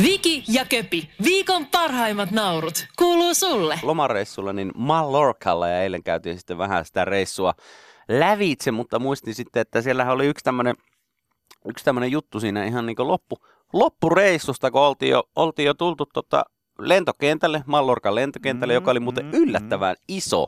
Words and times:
Viki 0.00 0.44
ja 0.48 0.64
Köpi, 0.64 1.10
viikon 1.24 1.66
parhaimmat 1.66 2.30
naurut, 2.30 2.86
kuuluu 2.98 3.34
sulle. 3.34 3.78
lomareissulla 3.82 4.52
niin 4.52 4.72
Mallorcalla 4.74 5.68
ja 5.68 5.82
eilen 5.82 6.02
käytiin 6.02 6.38
sitten 6.38 6.58
vähän 6.58 6.84
sitä 6.84 7.04
reissua 7.04 7.54
lävitse, 8.08 8.70
mutta 8.70 8.98
muistin 8.98 9.34
sitten, 9.34 9.60
että 9.60 9.82
siellähän 9.82 10.14
oli 10.14 10.26
yksi 10.26 10.44
tämmöinen 10.44 10.74
yksi 11.68 11.84
tämmönen 11.84 12.10
juttu 12.10 12.40
siinä 12.40 12.64
ihan 12.64 12.86
niin 12.86 12.96
loppu, 12.98 13.36
loppureissusta, 13.72 14.70
kun 14.70 14.80
oltiin 14.80 15.10
jo, 15.10 15.22
oltiin 15.36 15.66
jo 15.66 15.74
tultu 15.74 16.06
tota 16.06 16.44
lentokentälle, 16.78 17.62
Mallorcan 17.66 18.14
lentokentälle, 18.14 18.72
mm, 18.72 18.76
joka 18.76 18.90
oli 18.90 19.00
muuten 19.00 19.24
mm, 19.24 19.32
yllättävän 19.34 19.96
iso, 20.08 20.46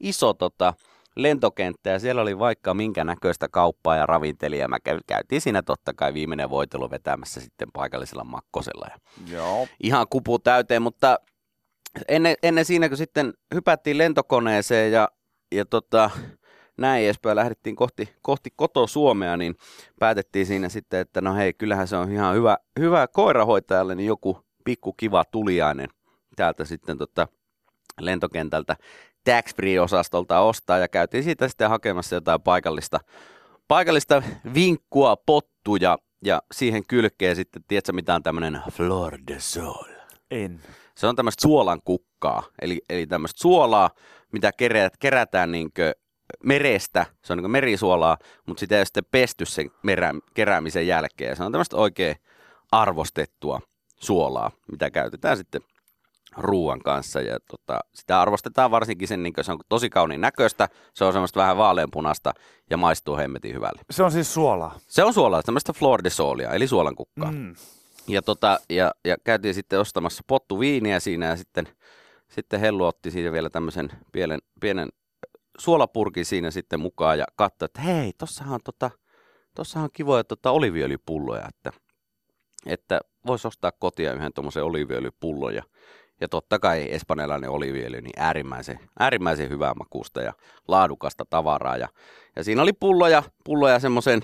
iso 0.00 0.34
tota, 0.34 0.74
lentokenttä 1.16 1.90
ja 1.90 1.98
siellä 1.98 2.22
oli 2.22 2.38
vaikka 2.38 2.74
minkä 2.74 3.04
näköistä 3.04 3.48
kauppaa 3.48 3.96
ja 3.96 4.06
ravintelijaa. 4.06 4.68
Mä 4.68 4.80
käy- 4.80 5.00
käytiin 5.06 5.40
siinä 5.40 5.62
totta 5.62 5.94
kai 5.94 6.14
viimeinen 6.14 6.50
voitelu 6.50 6.90
vetämässä 6.90 7.40
sitten 7.40 7.68
paikallisella 7.72 8.24
makkosella 8.24 8.86
ja 8.90 8.98
Joo. 9.36 9.68
ihan 9.82 10.06
kupu 10.10 10.38
täyteen, 10.38 10.82
mutta 10.82 11.18
ennen, 12.08 12.36
ennen 12.42 12.64
siinä, 12.64 12.88
kun 12.88 12.96
sitten 12.96 13.34
hypättiin 13.54 13.98
lentokoneeseen 13.98 14.92
ja, 14.92 15.08
ja 15.52 15.64
tota, 15.64 16.10
näin 16.78 17.04
edespäin 17.04 17.36
lähdettiin 17.36 17.76
kohti, 17.76 18.08
kohti 18.22 18.50
koto 18.56 18.86
Suomea, 18.86 19.36
niin 19.36 19.54
päätettiin 19.98 20.46
siinä 20.46 20.68
sitten, 20.68 21.00
että 21.00 21.20
no 21.20 21.34
hei, 21.34 21.54
kyllähän 21.54 21.88
se 21.88 21.96
on 21.96 22.12
ihan 22.12 22.34
hyvä, 22.34 22.56
hyvä 22.78 23.08
koirahoitajalle, 23.08 23.94
niin 23.94 24.06
joku 24.06 24.40
pikku 24.64 24.92
kiva 24.92 25.24
tuliainen 25.24 25.88
täältä 26.36 26.64
sitten 26.64 26.98
tota 26.98 27.28
lentokentältä 28.00 28.76
tax 29.24 29.54
free-osastolta 29.56 30.40
ostaa 30.40 30.78
ja 30.78 30.88
käytiin 30.88 31.24
siitä 31.24 31.48
sitten 31.48 31.68
hakemassa 31.70 32.14
jotain 32.14 32.42
paikallista, 32.42 33.00
paikallista 33.68 34.22
vinkkua, 34.54 35.16
pottuja 35.16 35.98
ja 36.24 36.42
siihen 36.52 36.86
kylkeen 36.86 37.36
sitten, 37.36 37.64
tiedätkö 37.68 37.92
mitä 37.92 38.14
on 38.14 38.22
tämmöinen 38.22 38.60
flor 38.72 39.18
de 39.26 39.36
sol? 39.38 39.84
En. 40.30 40.60
Se 40.94 41.06
on 41.06 41.16
tämmöistä 41.16 41.42
suolan 41.42 41.80
kukkaa, 41.84 42.42
eli, 42.62 42.80
eli 42.90 43.06
tämmöistä 43.06 43.40
suolaa, 43.40 43.90
mitä 44.32 44.52
kerät, 44.52 44.96
kerätään 44.96 45.52
niinkö 45.52 45.94
merestä, 46.44 47.06
se 47.24 47.32
on 47.32 47.38
niin 47.38 47.50
merisuolaa, 47.50 48.16
mutta 48.46 48.60
sitä 48.60 48.74
ei 48.74 48.78
ole 48.78 48.84
sitten 48.84 49.04
pesty 49.10 49.46
sen 49.46 49.70
merä, 49.82 50.14
keräämisen 50.34 50.86
jälkeen. 50.86 51.36
Se 51.36 51.44
on 51.44 51.52
tämmöistä 51.52 51.76
oikein 51.76 52.16
arvostettua 52.72 53.60
suolaa, 54.00 54.50
mitä 54.72 54.90
käytetään 54.90 55.36
sitten 55.36 55.60
ruoan 56.36 56.78
kanssa. 56.78 57.20
Ja 57.20 57.38
tota, 57.40 57.80
sitä 57.94 58.20
arvostetaan 58.20 58.70
varsinkin 58.70 59.08
sen, 59.08 59.22
niin 59.22 59.34
se 59.40 59.52
on 59.52 59.58
tosi 59.68 59.90
kauniin 59.90 60.20
näköistä, 60.20 60.68
se 60.94 61.04
on 61.04 61.12
semmoista 61.12 61.40
vähän 61.40 61.56
vaaleanpunasta 61.56 62.32
ja 62.70 62.76
maistuu 62.76 63.16
hemmetin 63.16 63.54
hyvälle. 63.54 63.82
Se 63.90 64.02
on 64.02 64.12
siis 64.12 64.34
suolaa. 64.34 64.78
Se 64.88 65.04
on 65.04 65.14
suolaa, 65.14 65.42
tämmöistä 65.42 65.72
flor 65.72 66.04
de 66.04 66.10
solia, 66.10 66.50
eli 66.50 66.66
suolan 66.66 66.96
kukkaa. 66.96 67.32
Mm. 67.32 67.54
Ja, 68.08 68.22
tota, 68.22 68.60
ja, 68.70 68.92
ja 69.04 69.16
käytiin 69.24 69.54
sitten 69.54 69.80
ostamassa 69.80 70.22
pottu 70.26 70.60
viiniä 70.60 71.00
siinä 71.00 71.26
ja 71.26 71.36
sitten, 71.36 71.68
sitten 72.28 72.60
Hellu 72.60 72.84
otti 72.84 73.10
siitä 73.10 73.32
vielä 73.32 73.50
tämmöisen 73.50 73.90
pienen, 74.12 74.38
pienen 74.60 74.88
suolapurkin 75.58 76.24
siinä 76.24 76.50
sitten 76.50 76.80
mukaan 76.80 77.18
ja 77.18 77.24
katsoi, 77.36 77.66
että 77.66 77.80
hei, 77.80 78.12
tossahan 78.18 78.54
on, 78.54 78.60
tota, 78.64 78.90
tossahan 79.54 79.84
on 79.84 79.90
kivoja 79.92 80.24
tota, 80.24 80.50
oliviöljypulloja, 80.50 81.48
että, 81.48 81.72
että 82.66 83.00
voisi 83.26 83.48
ostaa 83.48 83.72
kotia 83.78 84.12
yhden 84.12 84.32
tuommoisen 84.32 84.64
oliviöljypullon 84.64 85.54
ja, 85.54 85.62
ja 86.20 86.28
totta 86.28 86.58
kai 86.58 86.86
espanjalainen 86.90 87.50
oliviöljy, 87.50 88.00
niin 88.00 88.12
äärimmäisen, 88.16 88.80
äärimmäisen 88.98 89.50
hyvää 89.50 89.74
makuusta 89.74 90.22
ja 90.22 90.32
laadukasta 90.68 91.24
tavaraa. 91.30 91.76
Ja, 91.76 91.88
ja 92.36 92.44
siinä 92.44 92.62
oli 92.62 92.72
pulloja, 92.72 93.22
pulloja 93.44 93.78
semmoisen 93.78 94.22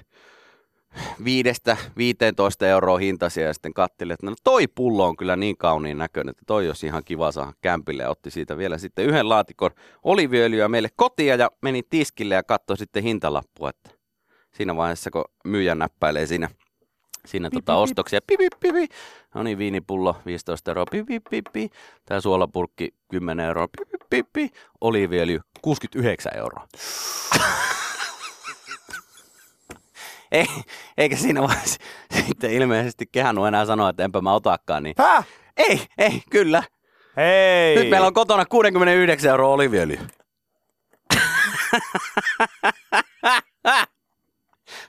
viidestä 1.25 1.77
15 1.97 2.67
euroa 2.67 2.99
hintaisia 2.99 3.47
ja 3.47 3.55
sitten 3.55 3.75
katselin, 3.75 4.15
että 4.15 4.27
no 4.27 4.35
toi 4.45 4.67
pullo 4.67 5.07
on 5.07 5.17
kyllä 5.17 5.37
niin 5.37 5.57
kauniin 5.57 5.99
näköinen, 5.99 6.31
että 6.31 6.43
toi 6.47 6.69
olisi 6.69 6.87
ihan 6.87 7.05
kiva 7.05 7.33
saada 7.33 7.53
kämpille 7.61 8.03
ja 8.03 8.11
otti 8.11 8.31
siitä 8.31 8.57
vielä 8.57 8.79
sitten 8.79 9.05
yhden 9.05 9.29
laatikon 9.29 9.71
oliviöljyä 10.03 10.69
meille 10.69 10.89
kotia 10.97 11.37
ja 11.37 11.51
meni 11.63 11.83
tiskille 11.91 12.35
ja 12.35 12.43
katsoi 12.43 12.79
sitten 12.79 13.03
hintalappua, 13.03 13.71
että 13.71 13.91
siinä 14.55 14.77
vaiheessa 14.77 15.11
kun 15.11 15.25
myyjä 15.45 15.75
näppäilee 15.75 16.27
siinä, 16.27 16.49
siinä 17.27 17.51
tota 17.51 17.77
ostoksia, 17.77 18.21
pipi, 18.27 18.49
pipi, 18.61 18.89
no 19.35 19.43
niin 19.43 19.59
viinipullo 19.59 20.17
15 20.27 20.71
euroa, 20.71 20.87
pipi, 20.91 21.21
pipi, 21.31 21.71
tämä 22.05 22.21
suolapurkki 22.21 22.95
10 23.09 23.47
euroa, 23.47 23.69
pipi, 23.69 23.97
pipi, 24.11 24.51
oliviöljy 24.81 25.41
69 25.63 26.33
euroa. 26.37 26.67
Ei, 30.33 30.47
eikä 30.99 31.17
siinä 31.17 31.43
vaiheessa 31.43 31.81
sitten 32.27 32.53
ilmeisesti 32.53 33.07
kehannut 33.13 33.49
enää 33.49 33.67
sanoa, 33.67 33.89
että 33.89 34.05
enpä 34.05 34.21
mä 34.21 34.35
otakaan, 34.35 34.83
niin 34.83 34.95
Häh? 34.99 35.27
ei, 35.57 35.81
ei, 35.99 36.23
kyllä. 36.31 36.63
Hei! 37.17 37.77
Nyt 37.77 37.91
meillä 37.91 38.07
on 38.07 38.15
kotona 38.15 38.47
69 38.47 39.31
euroa 39.31 39.49
oliviöljy. 39.49 39.99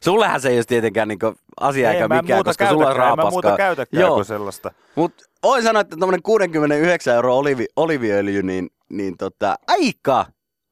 Sullehan 0.03 0.41
se 0.41 0.49
ei 0.49 0.57
ole 0.57 0.63
tietenkään 0.63 1.07
niinku 1.07 1.33
asia 1.59 1.91
eikä 1.91 2.03
en 2.03 2.09
mä 2.09 2.21
mikään, 2.21 2.43
koska 2.43 2.69
sulla 2.69 2.85
on 2.85 2.91
en 2.91 2.97
mä 2.97 3.03
raapaskaa. 3.03 3.31
muuta 3.31 3.57
käytäkään 3.57 4.01
Joo, 4.01 4.15
kuin 4.15 4.25
sellaista. 4.25 4.71
mutta 4.95 5.23
voin 5.43 5.63
sanoa, 5.63 5.81
että 5.81 5.95
tuommoinen 5.97 6.21
69 6.23 7.15
euroa 7.15 7.35
olivi, 7.35 7.65
oliviöljy, 7.75 8.43
niin, 8.43 8.69
niin 8.89 9.17
tota, 9.17 9.55
aika, 9.67 10.25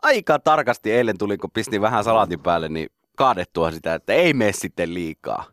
aika 0.03 0.39
tarkasti 0.39 0.91
eilen 0.91 1.17
tuli, 1.17 1.37
kun 1.37 1.51
pistin 1.53 1.81
vähän 1.81 2.03
salatin 2.03 2.39
päälle, 2.39 2.69
niin 2.69 2.89
kaadettua 3.17 3.71
sitä, 3.71 3.95
että 3.95 4.13
ei 4.13 4.33
mene 4.33 4.51
sitten 4.51 4.93
liikaa. 4.93 5.45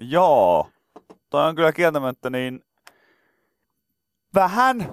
Joo. 0.00 0.68
Toi 1.30 1.48
on 1.48 1.54
kyllä 1.54 1.72
kieltämättä 1.72 2.30
niin 2.30 2.64
vähän 4.34 4.92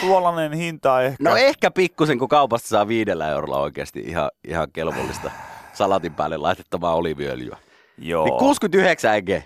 suolainen 0.00 0.52
hinta 0.52 1.02
ehkä. 1.02 1.24
No 1.30 1.36
ehkä 1.36 1.70
pikkusen, 1.70 2.18
kun 2.18 2.28
kaupasta 2.28 2.68
saa 2.68 2.88
viidellä 2.88 3.28
eurolla 3.28 3.58
oikeasti 3.60 4.00
ihan, 4.00 4.30
ihan 4.48 4.68
kelvollista 4.72 5.30
salatin 5.72 6.14
päälle 6.14 6.36
laitettavaa 6.36 6.94
oliviöljyä. 6.94 7.56
Joo. 8.00 8.24
Niin 8.24 8.38
69 8.38 9.16
ege. 9.16 9.44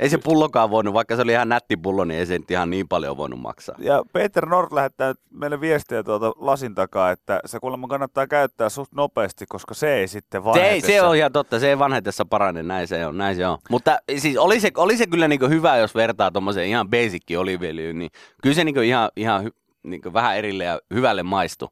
Ei 0.00 0.08
se 0.08 0.18
pullokaan 0.18 0.70
voinut, 0.70 0.94
vaikka 0.94 1.16
se 1.16 1.22
oli 1.22 1.32
ihan 1.32 1.48
nätti 1.48 1.76
pullo, 1.76 2.04
niin 2.04 2.18
ei 2.20 2.26
se 2.26 2.38
nyt 2.38 2.50
ihan 2.50 2.70
niin 2.70 2.88
paljon 2.88 3.16
voinut 3.16 3.40
maksaa. 3.40 3.76
Ja 3.78 4.02
Peter 4.12 4.46
Nord 4.46 4.68
lähettää 4.72 5.14
meille 5.30 5.60
viestiä 5.60 6.02
tuolta 6.02 6.32
lasin 6.36 6.74
takaa, 6.74 7.10
että 7.10 7.40
se 7.46 7.60
kuulemma 7.60 7.88
kannattaa 7.88 8.26
käyttää 8.26 8.68
suht 8.68 8.92
nopeasti, 8.94 9.44
koska 9.48 9.74
se 9.74 9.94
ei 9.94 10.08
sitten 10.08 10.42
Se, 10.42 10.48
ei, 10.48 10.54
vanhetessa. 10.54 10.86
se 10.86 11.02
on 11.02 11.16
ihan 11.16 11.32
totta, 11.32 11.58
se 11.58 11.68
ei 11.68 11.78
vanhetessa 11.78 12.24
parane, 12.24 12.62
näin 12.62 12.88
se 12.88 13.06
on, 13.06 13.18
näin 13.18 13.36
se 13.36 13.46
on. 13.46 13.58
Mutta 13.70 13.98
siis 14.16 14.36
oli 14.36 14.60
se, 14.60 14.70
oli 14.76 14.96
se 14.96 15.06
kyllä 15.06 15.28
niinku 15.28 15.48
hyvä, 15.48 15.76
jos 15.76 15.94
vertaa 15.94 16.30
tuommoiseen 16.30 16.68
ihan 16.68 16.90
basic 16.90 17.22
oliviöljyyn, 17.38 17.98
niin 17.98 18.10
kyllä 18.42 18.54
se 18.54 18.64
niinku 18.64 18.80
ihan, 18.80 19.10
ihan 19.16 19.44
hy, 19.44 19.50
niinku 19.82 20.12
vähän 20.12 20.36
erille 20.36 20.64
ja 20.64 20.80
hyvälle 20.94 21.22
maistu. 21.22 21.68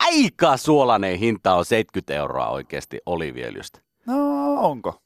Aika 0.00 0.56
suolainen 0.56 1.18
hinta 1.18 1.54
on 1.54 1.64
70 1.64 2.14
euroa 2.14 2.48
oikeasti 2.48 3.00
oliviöljystä. 3.06 3.78
No 4.06 4.14
onko? 4.60 5.01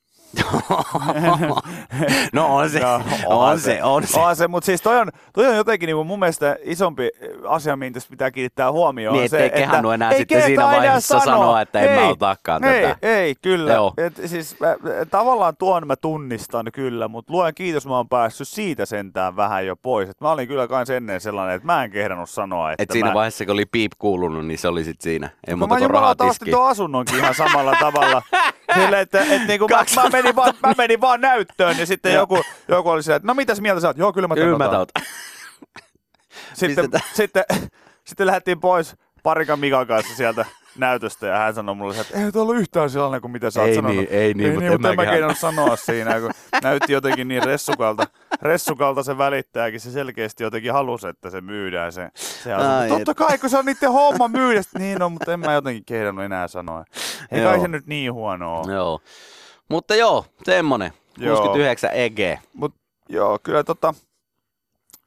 No 2.32 2.56
on 2.56 2.70
se, 2.70 2.80
No, 2.80 3.40
on 3.40 3.60
se, 3.60 3.82
on 3.82 4.06
se. 4.06 4.20
On 4.20 4.36
se, 4.36 4.48
mutta 4.48 4.66
siis 4.66 4.82
toi 4.82 4.98
on, 5.00 5.08
toi 5.32 5.46
on 5.46 5.56
jotenkin 5.56 5.86
niin 5.86 6.06
mun 6.06 6.18
mielestä 6.18 6.56
isompi 6.62 7.10
asia, 7.48 7.76
mihin 7.76 7.92
tässä 7.92 8.08
pitää 8.10 8.30
kiinnittää 8.30 8.72
huomioon. 8.72 9.12
Niin, 9.12 9.22
on 9.22 9.28
se, 9.28 9.36
ettei 9.36 9.46
että 9.46 9.70
kehannut 9.70 9.94
enää 9.94 10.10
ei 10.10 10.18
sitten 10.18 10.42
siinä 10.42 10.64
vaiheessa 10.64 11.20
sanoa, 11.20 11.60
että 11.60 11.80
en 11.80 11.90
mä 11.90 12.00
Ei, 12.00 12.10
otakaan 12.10 12.64
ei, 12.64 12.82
tätä. 12.82 12.96
Ei, 13.02 13.34
kyllä. 13.42 13.72
Joo. 13.72 13.94
Et, 13.96 14.20
siis, 14.26 14.56
mä, 14.60 14.76
tavallaan 15.10 15.56
tuon 15.56 15.86
mä 15.86 15.96
tunnistan 15.96 16.66
kyllä, 16.72 17.08
mutta 17.08 17.32
luen 17.32 17.54
kiitos, 17.54 17.86
mä 17.86 17.96
oon 17.96 18.08
päässyt 18.08 18.48
siitä 18.48 18.86
sentään 18.86 19.36
vähän 19.36 19.66
jo 19.66 19.76
pois. 19.76 20.08
Et 20.08 20.20
mä 20.20 20.30
olin 20.30 20.48
kyllä 20.48 20.68
kans 20.68 20.90
ennen 20.90 21.20
sellainen, 21.20 21.56
että 21.56 21.66
mä 21.66 21.84
en 21.84 21.90
kehdannut 21.90 22.30
sanoa, 22.30 22.72
että 22.72 22.82
Et 22.82 22.90
siinä 22.90 23.08
mä... 23.08 23.14
vaiheessa, 23.14 23.44
kun 23.44 23.54
oli 23.54 23.66
piip 23.66 23.92
kuulunut, 23.98 24.46
niin 24.46 24.58
se 24.58 24.68
oli 24.68 24.84
sitten 24.84 25.04
siinä. 25.04 25.30
Ei 25.46 25.54
No 25.54 25.56
muuta 25.56 25.74
mä 25.74 25.80
jumalauta 25.80 26.24
ostin 26.24 26.50
tuon 26.50 26.68
asunnonkin 26.68 27.18
ihan 27.18 27.34
samalla 27.34 27.76
tavalla. 27.80 28.22
Sille, 28.74 29.00
että, 29.00 29.20
et 29.30 29.46
niinku 29.46 29.68
mä, 29.68 29.84
mä, 30.02 30.08
menin 30.08 30.36
vaan, 30.36 30.54
mä 30.62 30.74
menin 30.78 31.00
vaan 31.00 31.20
näyttöön 31.20 31.78
ja 31.78 31.86
sitten 31.86 32.12
joku, 32.14 32.42
joku 32.68 32.88
oli 32.88 33.02
silleen, 33.02 33.16
että 33.16 33.26
no 33.26 33.34
mitäs 33.34 33.60
mieltä 33.60 33.80
sä 33.80 33.86
oot? 33.88 33.98
Joo, 33.98 34.12
kyllä 34.12 34.28
mä 34.28 34.34
otan. 34.34 35.02
Sitten, 36.54 36.84
sitten, 37.14 37.44
sitten 38.04 38.26
lähdettiin 38.26 38.60
pois 38.60 38.96
parikan 39.22 39.58
Mikan 39.58 39.86
kanssa 39.86 40.16
sieltä 40.16 40.44
näytöstä 40.78 41.26
ja 41.26 41.36
hän 41.36 41.54
sanoi 41.54 41.74
mulle, 41.74 42.00
että 42.00 42.20
ei 42.24 42.32
tuolla 42.32 42.54
yhtään 42.54 42.90
sellainen 42.90 43.20
kuin 43.20 43.30
mitä 43.30 43.50
sä 43.50 43.60
oot 43.60 43.68
Ei 43.68 43.74
sanonut. 43.74 43.96
niin, 43.96 44.08
ei 44.10 44.34
niin, 44.34 44.46
ei 44.46 44.50
mutta 44.52 44.60
niin, 44.60 44.66
en 44.66 44.72
mutta 44.72 44.88
en 44.88 44.96
mä 44.96 45.02
mäkään. 45.02 45.14
kehdannut 45.14 45.38
sanoa 45.38 45.76
siinä, 45.76 46.20
kun 46.20 46.30
näytti 46.62 46.92
jotenkin 46.92 47.28
niin 47.28 47.42
ressukalta, 47.42 48.06
ressukalta 48.42 49.02
se 49.02 49.18
välittääkin. 49.18 49.80
Se 49.80 49.90
selkeästi 49.90 50.42
jotenkin 50.42 50.72
halusi, 50.72 51.08
että 51.08 51.30
se 51.30 51.40
myydään 51.40 51.92
se, 51.92 52.08
se. 52.14 52.54
Ai, 52.54 52.88
Totta 52.88 53.14
kai, 53.14 53.38
kun 53.38 53.50
se 53.50 53.58
on 53.58 53.64
niiden 53.64 53.92
homma 53.92 54.28
myydä. 54.28 54.62
Niin 54.78 55.02
on, 55.02 55.12
mutta 55.12 55.32
en 55.32 55.40
mä 55.40 55.52
jotenkin 55.52 55.84
kehdannut 55.84 56.24
enää 56.24 56.48
sanoa. 56.48 56.84
Ei 57.32 57.42
kai 57.42 57.60
se 57.60 57.68
nyt 57.68 57.86
niin 57.86 58.12
huono 58.12 58.60
ole. 58.60 58.72
Joo. 58.74 59.00
Mutta 59.68 59.94
joo, 59.94 60.24
semmonen. 60.44 60.92
Joo. 61.18 61.36
69 61.36 61.90
EG. 61.92 62.18
Mut 62.52 62.74
joo, 63.08 63.38
kyllä 63.42 63.64
tota, 63.64 63.94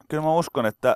kyllä 0.09 0.23
mä 0.23 0.33
uskon, 0.33 0.65
että 0.65 0.95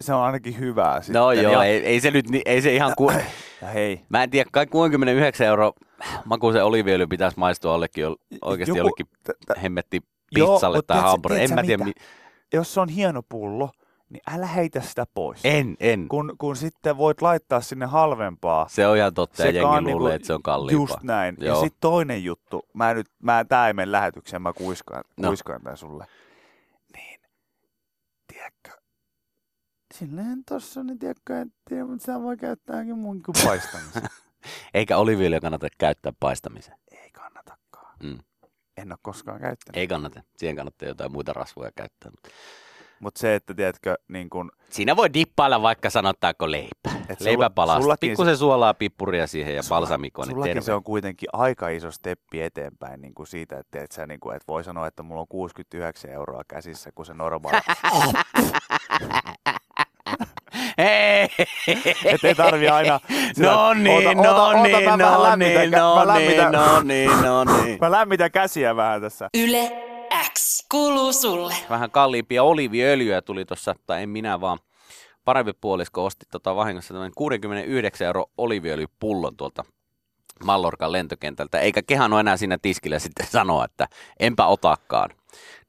se 0.00 0.14
on 0.14 0.20
ainakin 0.22 0.58
hyvää 0.58 1.00
sitten. 1.02 1.20
No 1.20 1.32
joo, 1.32 1.52
ja, 1.52 1.64
ei, 1.64 1.86
ei, 1.86 2.00
se 2.00 2.10
nyt, 2.10 2.26
ei 2.44 2.62
se 2.62 2.74
ihan 2.74 2.92
ku... 2.96 3.12
ja 3.62 3.68
hei, 3.68 4.00
Mä 4.08 4.22
en 4.22 4.30
tiedä, 4.30 4.50
kai 4.52 4.66
69 4.66 5.46
euro 5.46 5.72
makuisen 6.24 6.64
oliviöljy 6.64 7.06
pitäisi 7.06 7.38
maistua 7.38 7.72
jollekin, 7.72 8.02
jo- 8.02 8.16
oikeasti 8.42 8.70
Joku- 8.70 8.78
jollekin 8.78 9.06
t- 9.06 9.30
t- 9.46 9.62
hemmetti 9.62 10.00
Joo, 10.32 10.54
pizzalle 10.54 10.78
mut 10.78 10.86
tai 10.86 11.00
hamburgerille. 11.00 11.44
En 11.44 11.54
mä 11.54 11.62
tiedä, 11.62 11.84
mi... 11.84 11.92
jos 12.52 12.74
se 12.74 12.80
on 12.80 12.88
hieno 12.88 13.22
pullo, 13.28 13.70
niin 14.08 14.20
älä 14.36 14.46
heitä 14.46 14.80
sitä 14.80 15.04
pois. 15.14 15.40
En, 15.44 15.76
en. 15.80 16.08
Kun, 16.08 16.34
kun 16.38 16.56
sitten 16.56 16.96
voit 16.96 17.22
laittaa 17.22 17.60
sinne 17.60 17.86
halvempaa. 17.86 18.66
Se 18.68 18.86
on 18.86 18.96
ihan 18.96 19.14
totta, 19.14 19.42
ja 19.42 19.46
jengi 19.50 19.60
luulee, 19.68 19.82
niinku- 19.82 20.06
että 20.06 20.26
se 20.26 20.34
on 20.34 20.42
kalliimpaa. 20.42 20.82
Just 20.82 21.02
näin. 21.02 21.36
Joo. 21.38 21.54
Ja 21.54 21.60
sitten 21.60 21.80
toinen 21.80 22.24
juttu, 22.24 22.66
mä 22.74 22.94
nyt, 22.94 23.06
mä, 23.22 23.44
tää 23.44 23.66
ei 23.66 23.72
mene 23.72 23.92
lähetykseen, 23.92 24.42
mä 24.42 24.52
kuiskaan, 24.52 25.04
No. 25.16 25.28
kuiskaan 25.28 25.62
tän 25.62 25.76
sulle. 25.76 26.06
Niin, 26.96 27.20
tiedätkö, 28.32 28.70
silleen 30.00 30.44
tossa, 30.48 30.82
niin 30.84 30.98
tiedätkö, 30.98 31.40
että 31.40 31.74
sitä 31.98 32.22
voi 32.22 32.36
käyttääkin 32.36 32.98
muun 32.98 33.22
kuin 33.22 33.34
paistamiseen. 33.46 34.06
Eikä 34.74 34.96
oliviöljyä 34.96 35.40
kannata 35.40 35.68
käyttää 35.78 36.12
paistamiseen. 36.20 36.78
ei 36.90 37.10
kannatakaan. 37.10 37.96
Mm. 38.02 38.18
En 38.76 38.92
ole 38.92 38.98
koskaan 39.02 39.40
käyttänyt. 39.40 39.76
Ei 39.76 39.86
kannata. 39.88 40.22
Siihen 40.36 40.56
kannattaa 40.56 40.88
jotain 40.88 41.12
muita 41.12 41.32
rasvoja 41.32 41.70
käyttää. 41.76 42.10
Mutta 43.00 43.20
se, 43.20 43.34
että 43.34 43.54
tiedätkö, 43.54 43.94
niin 44.08 44.30
kun, 44.30 44.52
Siinä 44.70 44.96
voi 44.96 45.14
dippailla 45.14 45.62
vaikka 45.62 45.90
sanotaanko 45.90 46.50
leipä. 46.50 46.90
Et 47.08 47.20
Leipä 47.20 47.34
sulla- 47.36 47.50
palasta. 47.50 47.82
sullakin 47.82 48.10
Pikkusen 48.10 48.36
suolaa, 48.36 48.74
pippuria 48.74 49.26
siihen 49.26 49.54
ja 49.54 49.62
Sulla- 49.62 49.80
balsamikoon. 49.80 50.28
niin 50.28 50.34
Sullakin 50.34 50.50
terve. 50.54 50.64
se 50.64 50.72
on 50.72 50.82
kuitenkin 50.84 51.28
aika 51.32 51.68
iso 51.68 51.90
steppi 51.90 52.42
eteenpäin 52.42 53.00
niin 53.00 53.14
kuin 53.14 53.26
siitä, 53.26 53.58
että 53.58 53.82
et 53.82 53.92
sä, 53.92 54.06
niin 54.06 54.20
kuin, 54.20 54.36
et 54.36 54.42
voi 54.48 54.64
sanoa, 54.64 54.86
että 54.86 55.02
mulla 55.02 55.20
on 55.20 55.28
69 55.28 56.10
euroa 56.10 56.42
käsissä, 56.48 56.90
kun 56.94 57.06
se 57.06 57.14
normaali. 57.14 57.58
Hei! 60.84 61.28
Et 62.04 62.24
ei 62.24 62.34
tarvi 62.34 62.68
aina... 62.68 63.00
sillä- 63.34 63.50
No 63.52 63.74
niin, 63.74 64.08
Oota, 64.08 64.22
no 64.22 64.44
oota, 64.44 64.62
niin, 64.62 64.84
no 64.84 65.36
niin, 65.36 65.70
no 65.70 66.04
mä 66.04 66.18
niin, 66.18 66.30
lämmitän- 66.30 66.52
no 66.52 66.80
niin, 66.82 67.10
no 67.22 67.44
niin. 67.44 67.78
Mä 67.80 67.90
lämmitän 67.90 68.30
käsiä 68.30 68.76
vähän 68.76 69.00
tässä. 69.00 69.28
Yle 69.38 69.72
X 70.38 70.66
kuuluu 70.70 71.12
sulle. 71.12 71.54
Vähän 71.70 71.90
kalliimpia 71.90 72.42
oliviöljyä 72.42 73.22
tuli 73.22 73.44
tuossa, 73.44 73.74
tai 73.86 74.02
en 74.02 74.08
minä 74.08 74.40
vaan 74.40 74.58
parempi 75.24 75.52
puolisko 75.60 76.04
osti 76.04 76.26
tota 76.30 76.56
vahingossa 76.56 76.94
tämän 76.94 77.12
69 77.16 78.06
euro 78.06 78.24
oliviöljypullon 78.38 79.36
tuolta 79.36 79.64
Mallorcan 80.44 80.92
lentokentältä, 80.92 81.60
eikä 81.60 81.82
kehannut 81.82 82.20
enää 82.20 82.36
siinä 82.36 82.58
tiskillä 82.62 82.98
sitten 82.98 83.26
sanoa, 83.36 83.64
että 83.64 83.88
enpä 84.20 84.46
otakaan. 84.46 85.10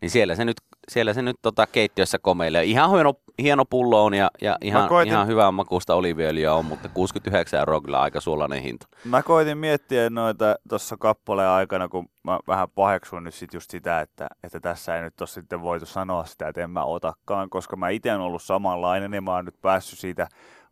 Niin 0.02 0.10
siellä 0.10 0.36
se 0.36 0.46
nyt, 0.46 0.58
siellä 0.92 1.14
se 1.14 1.22
nyt 1.22 1.36
tota 1.42 1.68
keittiössä 1.68 2.20
komeilee. 2.20 2.64
Ihan 2.64 2.92
hieno, 2.92 3.14
hieno 3.42 3.66
pullo 3.66 4.06
on 4.06 4.14
ja, 4.14 4.32
ja 4.42 4.58
ihan, 4.62 4.90
koitin- 4.90 5.12
ihan 5.12 5.28
hyvää 5.28 5.52
makuista 5.52 5.96
oliviöljyä 5.96 6.54
on, 6.54 6.66
mutta 6.66 6.90
69 6.90 7.60
euroa 7.60 7.78
on 7.78 7.84
kyllä 7.84 8.02
aika 8.02 8.22
suolainen 8.22 8.62
hinta. 8.62 8.88
Mä 9.06 9.24
koitin 9.24 9.58
miettiä 9.58 10.10
noita 10.10 10.56
tuossa 10.70 10.98
kappaleen 10.98 11.50
aikana, 11.50 11.90
kun 11.90 12.10
mä 12.24 12.40
vähän 12.48 12.70
paheksuin 12.76 13.24
nyt 13.24 13.34
sit 13.34 13.54
just 13.54 13.72
sitä, 13.72 14.02
että, 14.02 14.28
että 14.44 14.60
tässä 14.60 14.96
ei 14.96 15.02
nyt 15.02 15.22
ole 15.22 15.28
sitten 15.28 15.62
voitu 15.62 15.86
sanoa 15.86 16.26
sitä, 16.26 16.48
että 16.48 16.62
en 16.62 16.70
mä 16.70 16.84
otakaan, 16.84 17.50
koska 17.50 17.76
mä 17.76 17.90
itse 17.90 18.12
olen 18.12 18.22
ollut 18.22 18.44
samanlainen 18.44 19.14
ja 19.14 19.22
mä 19.22 19.36
oon 19.36 19.46
nyt 19.46 19.62
päässyt 19.62 20.00
siitä 20.00 20.28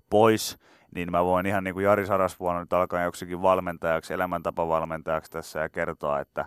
pois, 0.09 0.57
niin 0.95 1.11
mä 1.11 1.25
voin 1.25 1.45
ihan 1.45 1.63
niin 1.63 1.73
kuin 1.73 1.83
Jari 1.83 2.05
Sarasvuonna 2.05 2.61
nyt 2.61 2.73
alkaa 2.73 3.03
joksikin 3.03 3.41
valmentajaksi, 3.41 4.13
elämäntapavalmentajaksi 4.13 5.31
tässä 5.31 5.59
ja 5.59 5.69
kertoa, 5.69 6.19
että, 6.19 6.45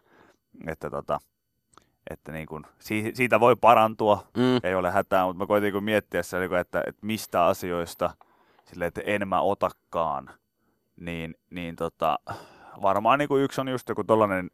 että, 0.66 0.90
tota, 0.90 1.19
että 2.10 2.32
niin 2.32 2.46
kuin, 2.46 2.64
si- 2.78 3.10
siitä 3.14 3.40
voi 3.40 3.56
parantua, 3.56 4.25
Mm. 4.37 4.60
ei 4.62 4.75
ole 4.75 4.90
hätää, 4.90 5.25
mutta 5.25 5.38
mä 5.38 5.46
koitin 5.46 5.72
kun 5.72 5.84
miettiä 5.84 6.22
se, 6.22 6.38
niin 6.38 6.54
että, 6.54 6.82
että 6.87 7.06
mistä 7.06 7.44
asioista 7.46 8.10
sille, 8.64 8.87
että 8.87 9.00
en 9.04 9.28
mä 9.28 9.40
otakaan, 9.40 10.31
niin, 11.00 11.34
niin 11.50 11.76
tota, 11.76 12.19
varmaan 12.82 13.19
niin 13.19 13.28
kuin 13.28 13.43
yksi 13.44 13.60
on 13.60 13.69
just 13.69 13.88
joku 13.88 14.04
tollainen, 14.04 14.50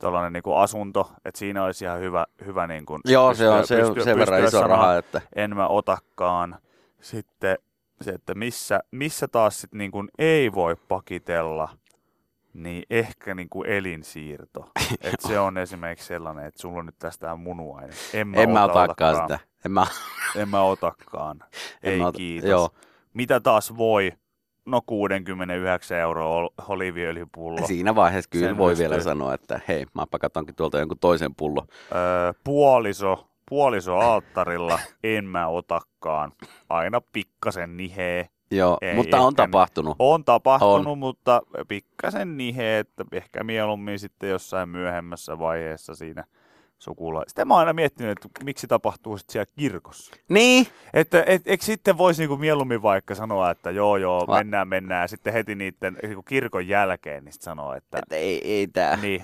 tollainen 0.00 0.32
niin 0.32 0.42
kuin 0.42 0.56
asunto, 0.56 1.12
että 1.24 1.38
siinä 1.38 1.64
olisi 1.64 1.84
ihan 1.84 2.00
hyvä, 2.00 2.26
hyvä 2.46 2.66
niin 2.66 2.86
kuin 2.86 3.00
Joo, 3.04 3.34
se 3.34 3.48
on, 3.48 3.66
se 3.66 3.76
pystyä- 3.80 4.04
sen 4.04 4.18
verran 4.18 4.40
pystyä 4.42 4.60
iso 4.60 4.66
raha, 4.68 4.96
että 4.96 5.20
En 5.36 5.56
mä 5.56 5.66
otakaan. 5.68 6.56
Sitten 7.00 7.58
se, 8.00 8.10
että 8.10 8.34
missä, 8.34 8.80
missä 8.90 9.28
taas 9.28 9.60
sit 9.60 9.72
niin 9.74 9.90
kuin 9.90 10.08
ei 10.18 10.52
voi 10.52 10.76
pakitella, 10.88 11.68
niin 12.54 12.82
ehkä 12.90 13.34
niin 13.34 13.48
kuin 13.48 13.68
elinsiirto. 13.68 14.70
Et 15.02 15.20
se 15.20 15.38
on 15.38 15.58
esimerkiksi 15.58 16.06
sellainen, 16.06 16.46
että 16.46 16.60
sulla 16.60 16.78
on 16.78 16.86
nyt 16.86 16.98
tästä 16.98 17.36
munuainen. 17.36 17.96
En 18.14 18.28
mä, 18.28 18.36
en 18.42 18.50
mä 18.50 18.64
ota, 18.64 18.82
otakaan 18.82 19.16
sitä. 19.16 19.38
En 19.64 19.72
mä, 19.72 19.86
En 20.36 20.48
mä 20.48 20.62
otakaan. 20.62 21.36
en 21.82 21.92
Ei 21.92 21.98
mä 21.98 22.06
ota- 22.06 22.16
kiitos. 22.16 22.50
Joo, 22.50 22.70
Mitä 23.14 23.40
taas 23.40 23.76
voi? 23.76 24.12
No 24.66 24.80
69 24.86 25.98
euroa 25.98 26.26
ol- 26.36 26.48
oliviöljypullo. 26.68 27.66
siinä 27.66 27.94
vaiheessa 27.94 28.28
kyllä 28.30 28.46
Sen 28.46 28.58
voi 28.58 28.78
vielä 28.78 29.00
sanoa, 29.00 29.34
että 29.34 29.60
hei, 29.68 29.86
mäpä 29.94 30.18
katonkin 30.18 30.54
tuolta 30.54 30.78
jonkun 30.78 30.98
toisen 30.98 31.34
pullon. 31.34 31.66
Öö, 31.94 32.32
puoliso, 32.44 33.28
puoliso 33.48 33.98
alttarilla 33.98 34.78
en 35.04 35.24
mä 35.24 35.46
otakaan. 35.48 36.32
Aina 36.68 37.00
pikkasen 37.00 37.76
nihee. 37.76 38.28
Joo, 38.56 38.78
Ei, 38.82 38.94
mutta 38.94 39.20
on 39.20 39.34
tapahtunut. 39.34 39.96
On 39.98 40.24
tapahtunut, 40.24 40.86
on. 40.86 40.98
mutta 40.98 41.42
pikkasen 41.68 42.36
nihee, 42.36 42.78
että 42.78 43.04
ehkä 43.12 43.44
mieluummin 43.44 43.98
sitten 43.98 44.30
jossain 44.30 44.68
myöhemmässä 44.68 45.38
vaiheessa 45.38 45.94
siinä 45.94 46.24
sukula. 46.78 47.22
Sitä 47.26 47.44
mä 47.44 47.54
oon 47.54 47.58
aina 47.58 47.72
miettinyt, 47.72 48.10
että 48.24 48.44
miksi 48.44 48.66
tapahtuu 48.66 49.18
sitten 49.18 49.32
siellä 49.32 49.52
kirkossa. 49.58 50.16
Niin, 50.28 50.66
Että 50.94 51.24
et, 51.26 51.42
eikö 51.46 51.64
sitten 51.64 51.98
voisi 51.98 52.22
niinku 52.22 52.36
mieluummin 52.36 52.82
vaikka 52.82 53.14
sanoa, 53.14 53.50
että 53.50 53.70
joo 53.70 53.96
joo, 53.96 54.24
Va- 54.26 54.36
mennään 54.38 54.68
mennään, 54.68 55.02
ja 55.02 55.08
sitten 55.08 55.32
heti 55.32 55.54
niiden 55.54 55.96
niinku 56.02 56.22
kirkon 56.22 56.68
jälkeen 56.68 57.24
niin 57.24 57.32
sanoa, 57.40 57.76
että 57.76 57.98
että 57.98 58.16
ei, 58.16 58.52
ei 58.52 58.66
tää. 58.66 58.96
niin, 58.96 59.22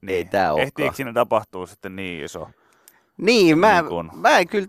niin. 0.00 0.16
Ei 0.16 0.24
tää 0.24 0.52
olekaan. 0.52 0.66
Ehtiikö 0.66 0.94
siinä 0.96 1.12
tapahtuu 1.12 1.66
sitten 1.66 1.96
niin 1.96 2.24
iso? 2.24 2.48
Niin, 3.16 3.58
mä, 3.58 3.80
Niin 3.82 3.88
kun- 3.88 4.10
mä 4.14 4.38
en 4.38 4.48
kyllä, 4.48 4.66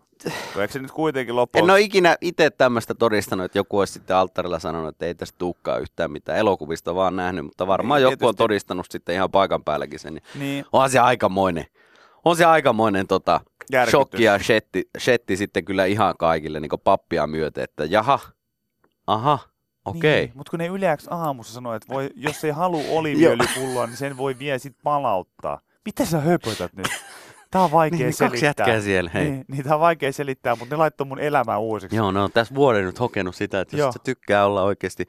Eikö 0.60 0.74
se 0.74 0.80
nyt 0.80 0.92
kuitenkin 0.92 1.36
loppujen 1.36 1.64
en 1.66 1.70
ole 1.72 1.82
ikinä 1.82 2.16
itse 2.22 2.50
tämmöistä 2.50 2.94
todistanut, 2.94 3.46
että 3.46 3.58
joku 3.58 3.80
olisi 3.80 3.94
sitten 3.94 4.16
alttarilla 4.16 4.60
sanonut, 4.60 4.90
että 4.90 5.06
ei 5.06 5.16
tästä 5.16 5.38
tulekaan 5.38 5.82
yhtään 5.82 6.12
mitään 6.12 6.38
elokuvista 6.40 6.96
vaan 6.96 7.16
nähnyt, 7.16 7.46
mutta 7.46 7.68
varmaan 7.68 7.98
Niin, 8.02 8.04
joku 8.12 8.14
on 8.14 8.18
tietysti. 8.20 8.38
todistanut 8.38 8.86
sitten 8.90 9.16
ihan 9.16 9.32
paikan 9.32 9.64
päälläkin 9.64 10.00
sen. 10.00 10.14
niin 10.14 10.24
Niin, 10.36 10.66
Onhan 10.74 10.90
se 10.90 11.00
aikamoinen, 11.00 11.66
on 12.26 12.36
se 12.38 12.46
aikamoinen 12.46 13.08
tota, 13.08 13.40
järkytys. 13.72 13.92
shokki 13.92 14.24
ja 14.24 14.40
shetti, 14.40 14.90
shetti 15.00 15.38
sitten 15.38 15.66
kyllä 15.66 15.86
ihan 15.86 16.16
kaikille 16.20 16.60
niin 16.60 16.72
pappia 16.84 17.28
myöten, 17.28 17.64
että 17.64 17.86
jaha, 17.86 18.20
aha, 19.08 19.40
okei. 19.86 20.26
Niin, 20.26 20.32
mutta 20.36 20.50
kun 20.50 20.60
ne 20.60 20.68
yleensä 20.68 21.12
aamussa 21.12 21.54
sanoo, 21.54 21.74
että 21.74 21.94
voi, 21.94 22.10
jos 22.16 22.44
ei 22.44 22.52
halua 22.52 22.84
oliviöljypulloa, 23.00 23.88
niin 23.88 23.98
sen 23.98 24.18
voi 24.18 24.40
vielä 24.40 24.58
sit 24.58 24.76
palauttaa. 24.84 25.60
Mitä 25.86 26.06
sä 26.06 26.20
höpötät 26.20 26.74
nyt? 26.74 26.88
Tää 27.54 27.62
on 27.62 27.72
vaikea 27.72 27.98
Niin, 27.98 28.08
niin 28.20 28.30
kaksi 28.30 28.46
jätkää 28.46 28.82
siellä, 28.82 29.12
hei. 29.14 29.32
Niin, 29.32 29.46
niin 29.48 29.64
tää 29.64 29.74
on 29.74 29.80
vaikea 29.80 30.14
selittää, 30.14 30.56
mutta 30.56 30.76
ne 30.76 30.78
laittoi 30.78 31.08
mun 31.08 31.20
elämää 31.20 31.58
uusiksi. 31.58 31.96
Joo, 31.96 32.12
ne 32.12 32.20
on 32.20 32.32
tässä 32.32 32.56
vuoden 32.56 32.86
nyt 32.86 33.00
hokenut 33.00 33.36
sitä, 33.36 33.62
että 33.62 33.78
jos 33.78 33.94
sä 33.94 34.00
tykkää 34.04 34.46
olla 34.46 34.64
oikeasti 34.64 35.06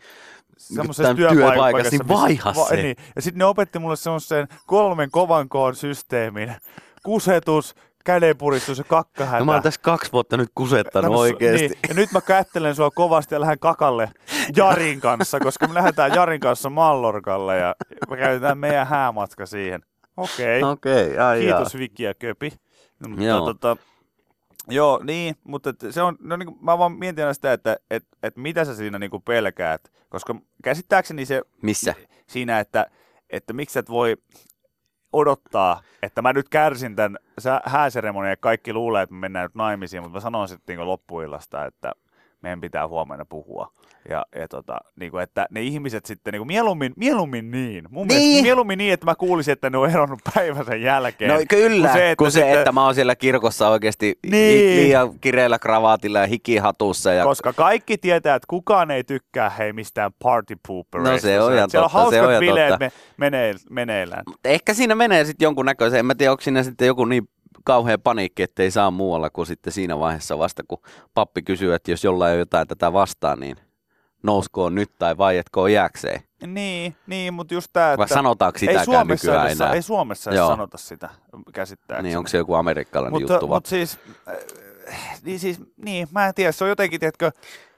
Semmoisessa 0.56 1.02
tämän 1.02 1.16
työpaikassa, 1.16 1.90
niin 1.90 2.08
vaiha 2.08 2.52
se. 2.54 2.76
niin. 2.76 2.96
Ja 3.16 3.22
sitten 3.22 3.38
ne 3.38 3.44
opetti 3.44 3.78
mulle 3.78 3.96
semmoisen 3.96 4.48
kolmen 4.66 5.10
kovan 5.10 5.48
koon 5.48 5.76
systeemin. 5.76 6.54
Kusetus, 7.02 7.74
kädenpuristus 8.04 8.78
ja 8.78 8.84
kakkahätä. 8.84 9.38
No 9.38 9.44
mä 9.44 9.52
oon 9.52 9.62
tässä 9.62 9.80
kaksi 9.82 10.12
vuotta 10.12 10.36
nyt 10.36 10.50
kusettanut 10.54 11.10
Kato, 11.10 11.20
oikeesti. 11.20 11.68
Niin, 11.68 11.78
ja 11.88 11.94
nyt 11.94 12.12
mä 12.12 12.20
kättelen 12.20 12.74
sua 12.74 12.90
kovasti 12.90 13.34
ja 13.34 13.40
lähden 13.40 13.58
kakalle 13.58 14.10
Jarin 14.56 15.00
kanssa, 15.00 15.40
koska 15.40 15.68
me 15.68 15.74
lähdetään 15.74 16.14
Jarin 16.14 16.40
kanssa 16.40 16.70
Mallorkalle 16.70 17.58
ja 17.58 17.74
me 18.10 18.16
käytetään 18.16 18.58
meidän 18.58 18.86
häämatka 18.86 19.46
siihen. 19.46 19.80
Okei, 20.16 20.62
okay. 20.62 20.72
Okei, 20.72 21.12
okay, 21.12 21.40
kiitos 21.40 21.78
Viki 21.78 22.02
ja 22.02 22.14
Köpi. 22.14 22.52
No, 23.00 23.08
mutta, 23.08 23.24
Joo. 23.24 23.46
Tota, 23.46 23.76
joo, 24.68 25.00
niin, 25.04 25.36
mutta 25.44 25.70
et 25.70 25.76
se 25.90 26.02
on, 26.02 26.16
no 26.20 26.36
niin, 26.36 26.46
kuin- 26.46 26.64
mä 26.64 26.78
vaan 26.78 26.92
mietin 26.92 27.24
aina 27.24 27.34
sitä, 27.34 27.52
että 27.52 27.76
et, 27.90 28.04
et 28.22 28.36
mitä 28.36 28.64
sä 28.64 28.74
siinä 28.74 28.98
niin 28.98 29.22
pelkäät, 29.24 29.92
koska 30.08 30.34
käsittääkseni 30.64 31.26
se 31.26 31.42
Missä? 31.62 31.94
siinä, 32.26 32.60
että, 32.60 32.86
että 33.30 33.52
miksi 33.52 33.72
sä 33.72 33.80
et 33.80 33.90
voi 33.90 34.16
odottaa, 35.12 35.82
että 36.02 36.22
mä 36.22 36.32
nyt 36.32 36.48
kärsin 36.48 36.96
tämän 36.96 37.18
hääseremonian 37.64 38.30
ja 38.30 38.36
kaikki 38.36 38.72
luulee, 38.72 39.02
että 39.02 39.14
me 39.14 39.20
mennään 39.20 39.44
nyt 39.44 39.54
naimisiin, 39.54 40.02
mutta 40.02 40.16
mä 40.16 40.20
sanon 40.20 40.48
sitten 40.48 40.76
niin 40.76 40.88
loppuillasta, 40.88 41.64
että 41.64 41.92
meidän 42.44 42.60
pitää 42.60 42.88
huomenna 42.88 43.24
puhua. 43.24 43.72
Ja, 44.08 44.24
ja 44.36 44.48
tota, 44.48 44.78
niin 45.00 45.10
kuin, 45.10 45.22
että 45.22 45.46
ne 45.50 45.62
ihmiset 45.62 46.06
sitten 46.06 46.32
niin 46.32 46.40
kuin 46.40 46.46
mieluummin, 46.46 46.92
mieluummin 46.96 47.50
niin. 47.50 47.84
Mun 47.90 48.06
Niin. 48.08 48.20
mielestä 48.20 48.42
mieluummin 48.42 48.78
niin, 48.78 48.92
että 48.92 49.06
mä 49.06 49.14
kuulisin, 49.14 49.52
että 49.52 49.70
ne 49.70 49.78
on 49.78 49.90
eronnut 49.90 50.20
päivän 50.34 50.64
sen 50.64 50.82
jälkeen. 50.82 51.30
No 51.30 51.36
kyllä, 51.48 51.88
Kun 51.88 51.96
se, 51.98 52.10
että 52.10 52.16
kun 52.18 52.30
se, 52.32 52.40
sitten- 52.40 52.58
että 52.58 52.72
mä 52.72 52.84
oon 52.84 52.94
siellä 52.94 53.16
kirkossa 53.16 53.68
oikeasti 53.68 54.18
Niin. 54.30 54.76
liian 54.76 55.18
kireellä 55.20 55.58
kravaatilla 55.58 56.18
ja 56.18 56.26
hikihatussa. 56.26 57.12
Ja... 57.12 57.24
Koska 57.24 57.52
kaikki 57.52 57.98
tietää, 57.98 58.34
että 58.34 58.46
kukaan 58.50 58.90
ei 58.90 59.04
tykkää 59.04 59.50
hei 59.50 59.72
mistään 59.72 60.10
party 60.22 60.56
poopereista. 60.68 61.12
No 61.12 61.18
se 61.18 61.40
on 61.40 61.54
ihan 61.54 61.70
Siellä 61.70 61.84
on 61.84 61.90
totta, 61.90 61.98
se 61.98 62.02
hauskat 62.02 62.24
on 62.24 62.30
ihan 62.30 62.40
bileet 62.40 62.80
me, 62.80 62.92
menee, 63.16 63.54
meneillään. 63.70 64.22
Ehkä 64.44 64.74
siinä 64.74 64.94
menee 64.94 65.24
sitten 65.24 65.46
jonkun 65.46 65.66
näköisen, 65.66 65.98
en 65.98 66.06
mä 66.06 66.14
tiedä, 66.14 66.30
onko 66.32 66.40
siinä 66.42 66.62
sitten 66.62 66.86
joku 66.86 67.04
niin 67.04 67.28
kauhean 67.64 68.00
paniikki, 68.00 68.42
että 68.42 68.62
ei 68.62 68.70
saa 68.70 68.90
muualla 68.90 69.30
kuin 69.30 69.46
sitten 69.46 69.72
siinä 69.72 69.98
vaiheessa 69.98 70.38
vasta, 70.38 70.62
kun 70.68 70.82
pappi 71.14 71.42
kysyy, 71.42 71.74
että 71.74 71.90
jos 71.90 72.04
jollain 72.04 72.32
on 72.32 72.38
jotain 72.38 72.68
tätä 72.68 72.92
vastaan, 72.92 73.40
niin 73.40 73.56
nouskoon 74.22 74.74
nyt 74.74 74.90
tai 74.98 75.18
vaietkoon 75.18 75.72
jääkseen. 75.72 76.20
Niin, 76.46 76.96
niin 77.06 77.34
mutta 77.34 77.54
just 77.54 77.70
tämä, 77.72 77.94
Vai 77.98 78.04
että 78.04 78.14
sanotaanko 78.14 78.56
ei 78.56 78.60
sitäkään 78.60 78.84
Suomessa, 78.84 79.26
nykyään 79.26 79.46
edes, 79.46 79.60
enää? 79.60 79.72
ei 79.72 79.82
Suomessa 79.82 80.30
edes 80.30 80.38
Joo. 80.38 80.48
sanota 80.48 80.78
sitä 80.78 81.10
käsittääkseni. 81.52 82.08
Niin 82.08 82.18
onko 82.18 82.28
se 82.28 82.38
joku 82.38 82.54
amerikkalainen 82.54 83.20
mutta, 83.20 83.32
juttu 83.32 83.48
vaan? 83.48 83.56
mutta 83.56 83.70
siis, 83.70 83.98
äh, 84.28 84.36
niin 85.22 85.38
siis, 85.38 85.60
niin, 85.76 86.08
mä 86.10 86.26
en 86.26 86.34
tiedä, 86.34 86.52
se 86.52 86.64
on 86.64 86.70
jotenkin, 86.70 87.00
tiedätkö, 87.00 87.30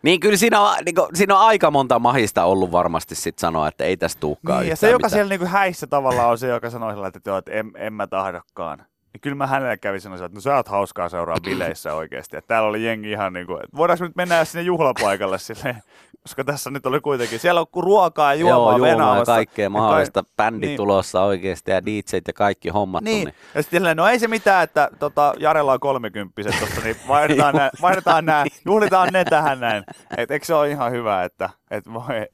Niin 0.03 0.21
kyllä 0.21 0.37
siinä 0.37 0.61
on, 0.61 0.77
niin 0.85 0.95
kuin, 0.95 1.09
siinä 1.15 1.35
on 1.35 1.41
aika 1.41 1.71
monta 1.71 1.99
mahista 1.99 2.45
ollut 2.45 2.73
varmasti 2.73 3.15
sit 3.15 3.39
sanoa, 3.39 3.69
että 3.69 3.85
ei 3.85 3.97
tästä 3.97 4.21
tulekaan 4.21 4.61
niin, 4.61 4.71
ja 4.71 4.77
se, 4.77 4.87
joka 4.87 4.97
mitään. 4.97 5.11
siellä 5.11 5.29
niinku 5.29 5.47
häissä 5.47 5.87
tavallaan 5.87 6.31
on 6.31 6.39
se, 6.39 6.49
joka 6.49 6.71
sanoo 6.71 6.91
sillä, 6.91 7.09
että, 7.09 7.21
joo, 7.27 7.39
että 7.39 7.53
en, 7.53 7.73
en 7.77 7.93
mä 7.93 8.07
tahdokaan. 8.07 8.87
Niin 9.17 9.21
kyllä 9.21 9.37
mä 9.37 9.47
hänelle 9.47 9.77
kävin 9.77 10.01
sanoa, 10.01 10.17
että 10.25 10.35
no 10.35 10.41
sä 10.41 10.57
oot 10.57 10.69
hauskaa 10.69 11.09
seuraa 11.09 11.37
bileissä 11.45 11.95
oikeasti. 12.01 12.37
Että 12.37 12.49
täällä 12.49 12.69
oli 12.69 12.85
jengi 12.85 13.11
ihan 13.11 13.33
niin 13.33 13.47
kuin, 13.47 13.65
että 13.65 13.77
voidaanko 13.77 14.05
nyt 14.05 14.17
mennä 14.17 14.45
sinne 14.45 14.63
juhlapaikalle 14.63 15.39
silleen, 15.39 15.83
koska 16.23 16.45
tässä 16.45 16.71
nyt 16.71 16.87
oli 16.87 17.01
kuitenkin, 17.01 17.39
siellä 17.39 17.61
on 17.61 17.67
ruokaa 17.77 18.35
ja 18.35 18.41
Joo, 18.41 18.51
juomaa 18.51 18.79
juomaa 18.79 19.19
ja 19.19 19.25
kaikkea 19.25 19.71
mahdollista. 19.71 20.25
Bändi 20.37 20.67
niin. 20.67 20.77
tulossa 20.77 21.23
oikeasti 21.23 21.71
ja 21.71 21.87
DJt 21.87 22.27
ja 22.27 22.33
kaikki 22.33 22.69
hommat. 22.69 23.05
Niin, 23.05 23.25
Niin. 23.25 23.35
ja 23.55 23.63
sitten 23.63 23.97
no 23.97 24.09
ei 24.09 24.19
se 24.19 24.29
mitään, 24.29 24.65
että 24.65 24.91
tota, 24.99 25.35
Jarella 25.39 25.73
on 25.73 25.81
kolmekymppiset 25.81 26.61
tosta, 26.61 26.81
niin 26.81 26.97
vaihdetaan, 27.09 27.55
nää, 27.55 27.71
vaihdetaan 27.83 28.25
nää, 28.27 28.45
juhlitaan 28.67 29.09
ne 29.13 29.25
tähän 29.25 29.61
näin. 29.61 29.85
Et 30.17 30.31
eikö 30.31 30.47
se 30.47 30.55
ole 30.55 30.71
ihan 30.71 30.93
hyvä, 30.93 31.25
että 31.25 31.51
et 31.71 31.93
voi, 31.93 32.27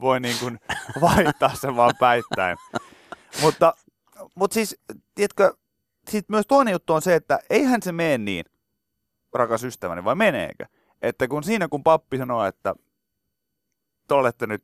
voi 0.00 0.20
niin 0.20 0.36
kuin 0.40 0.58
vaihtaa 1.00 1.54
sen 1.54 1.76
vaan 1.76 1.94
päittäin. 2.00 2.56
Mutta, 3.42 3.74
mutta 4.34 4.54
siis, 4.54 4.80
tiedätkö, 5.14 5.54
sit 6.10 6.28
myös 6.28 6.46
toinen 6.46 6.72
juttu 6.72 6.92
on 6.92 7.02
se, 7.02 7.14
että 7.14 7.38
eihän 7.50 7.82
se 7.82 7.92
mene 7.92 8.18
niin, 8.18 8.44
rakas 9.34 9.64
ystäväni, 9.64 10.04
vai 10.04 10.14
meneekö? 10.14 10.64
Että 11.02 11.28
kun 11.28 11.44
siinä 11.44 11.68
kun 11.68 11.82
pappi 11.82 12.18
sanoo, 12.18 12.44
että 12.44 12.74
te 14.08 14.14
olette 14.14 14.46
nyt, 14.46 14.62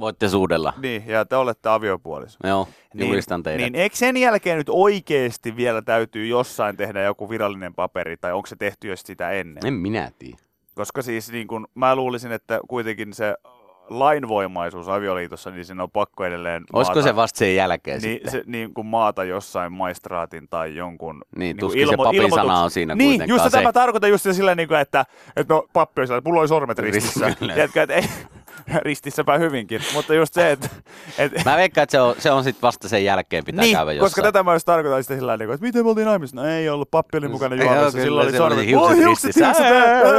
Voitte 0.00 0.28
suudella. 0.28 0.72
niin, 0.76 1.06
ja 1.06 1.24
te 1.24 1.36
olette 1.36 1.68
aviopuoliso. 1.68 2.38
Joo, 2.44 2.68
julistan 2.94 3.42
teidän. 3.42 3.62
Niin 3.62 3.74
eikö 3.74 3.96
sen 3.96 4.16
jälkeen 4.16 4.58
nyt 4.58 4.68
oikeasti 4.70 5.56
vielä 5.56 5.82
täytyy 5.82 6.26
jossain 6.26 6.76
tehdä 6.76 7.02
joku 7.02 7.30
virallinen 7.30 7.74
paperi, 7.74 8.16
tai 8.16 8.32
onko 8.32 8.46
se 8.46 8.56
tehty 8.56 8.88
jo 8.88 8.96
sitä 8.96 9.30
ennen? 9.30 9.66
En 9.66 9.74
minä 9.74 10.10
tiedä. 10.18 10.38
Koska 10.74 11.02
siis 11.02 11.32
niin 11.32 11.48
kun, 11.48 11.68
mä 11.74 11.96
luulisin, 11.96 12.32
että 12.32 12.60
kuitenkin 12.68 13.12
se 13.14 13.34
lainvoimaisuus 13.90 14.88
avioliitossa, 14.88 15.50
niin 15.50 15.64
siinä 15.64 15.82
on 15.82 15.90
pakko 15.90 16.24
edelleen 16.24 16.64
Olisiko 16.72 16.94
maata, 16.94 17.08
se 17.08 17.16
vasta 17.16 17.38
sen 17.38 17.54
jälkeen 17.54 18.00
niin, 18.02 18.14
sitten? 18.14 18.30
se, 18.32 18.42
niin 18.46 18.74
kuin 18.74 18.86
maata 18.86 19.24
jossain 19.24 19.72
maistraatin 19.72 20.48
tai 20.48 20.76
jonkun 20.76 21.22
Niin, 21.36 21.56
kuin 21.56 21.60
tuskin 21.60 21.88
se 21.88 21.96
papin 21.96 22.22
ilmoituks- 22.22 22.34
sana 22.34 22.60
on 22.62 22.70
siinä 22.70 22.94
Niin, 22.94 23.22
just 23.28 23.44
se. 23.44 23.50
tämä 23.50 23.72
tarkoitan 23.72 24.10
just 24.10 24.26
sillä 24.32 24.54
niin 24.54 24.68
kuin, 24.68 24.80
että, 24.80 25.04
että 25.36 25.54
no 25.54 25.66
pappi 25.72 26.00
on 26.00 26.06
sillä, 26.06 26.18
että 26.18 26.28
mulla 26.30 26.40
oli 26.40 26.48
sormet 26.48 26.78
ristissä. 26.84 27.34
Tiedätkö, 27.38 27.82
että 27.82 27.94
ei, 27.94 28.04
ristissäpä 28.82 29.38
hyvinkin, 29.38 29.80
mutta 29.94 30.14
just 30.14 30.34
se, 30.34 30.50
että, 30.52 30.68
että 31.18 31.42
Mä 31.44 31.56
veikkaan, 31.56 31.82
että 31.82 31.92
se 31.92 32.00
on, 32.00 32.14
se 32.18 32.30
on 32.30 32.44
sitten 32.44 32.62
vasta 32.62 32.88
sen 32.88 33.04
jälkeen 33.04 33.44
pitää 33.44 33.64
niin, 33.64 33.76
käydä 33.76 33.92
jossain. 33.92 34.06
koska 34.06 34.22
tätä 34.22 34.42
mä 34.42 34.52
just 34.52 34.66
tarkoitan 34.66 35.02
sitten 35.02 35.18
sillä 35.18 35.32
tavalla, 35.38 35.54
että 35.54 35.66
miten 35.66 35.84
me 35.84 35.88
oltiin 35.88 36.06
naimisissa? 36.06 36.36
No 36.42 36.48
ei 36.48 36.68
ollut, 36.68 36.90
pappi 36.90 37.18
oli 37.18 37.28
mukana 37.28 37.56
juomassa, 37.56 37.90
silloin 38.00 38.28
oli 38.28 38.36
sormet. 38.36 38.58
siellä 38.58 38.80
oli 38.80 38.94
Mulla 38.94 39.04
hiukset 39.06 39.24
ristissä. 39.36 39.54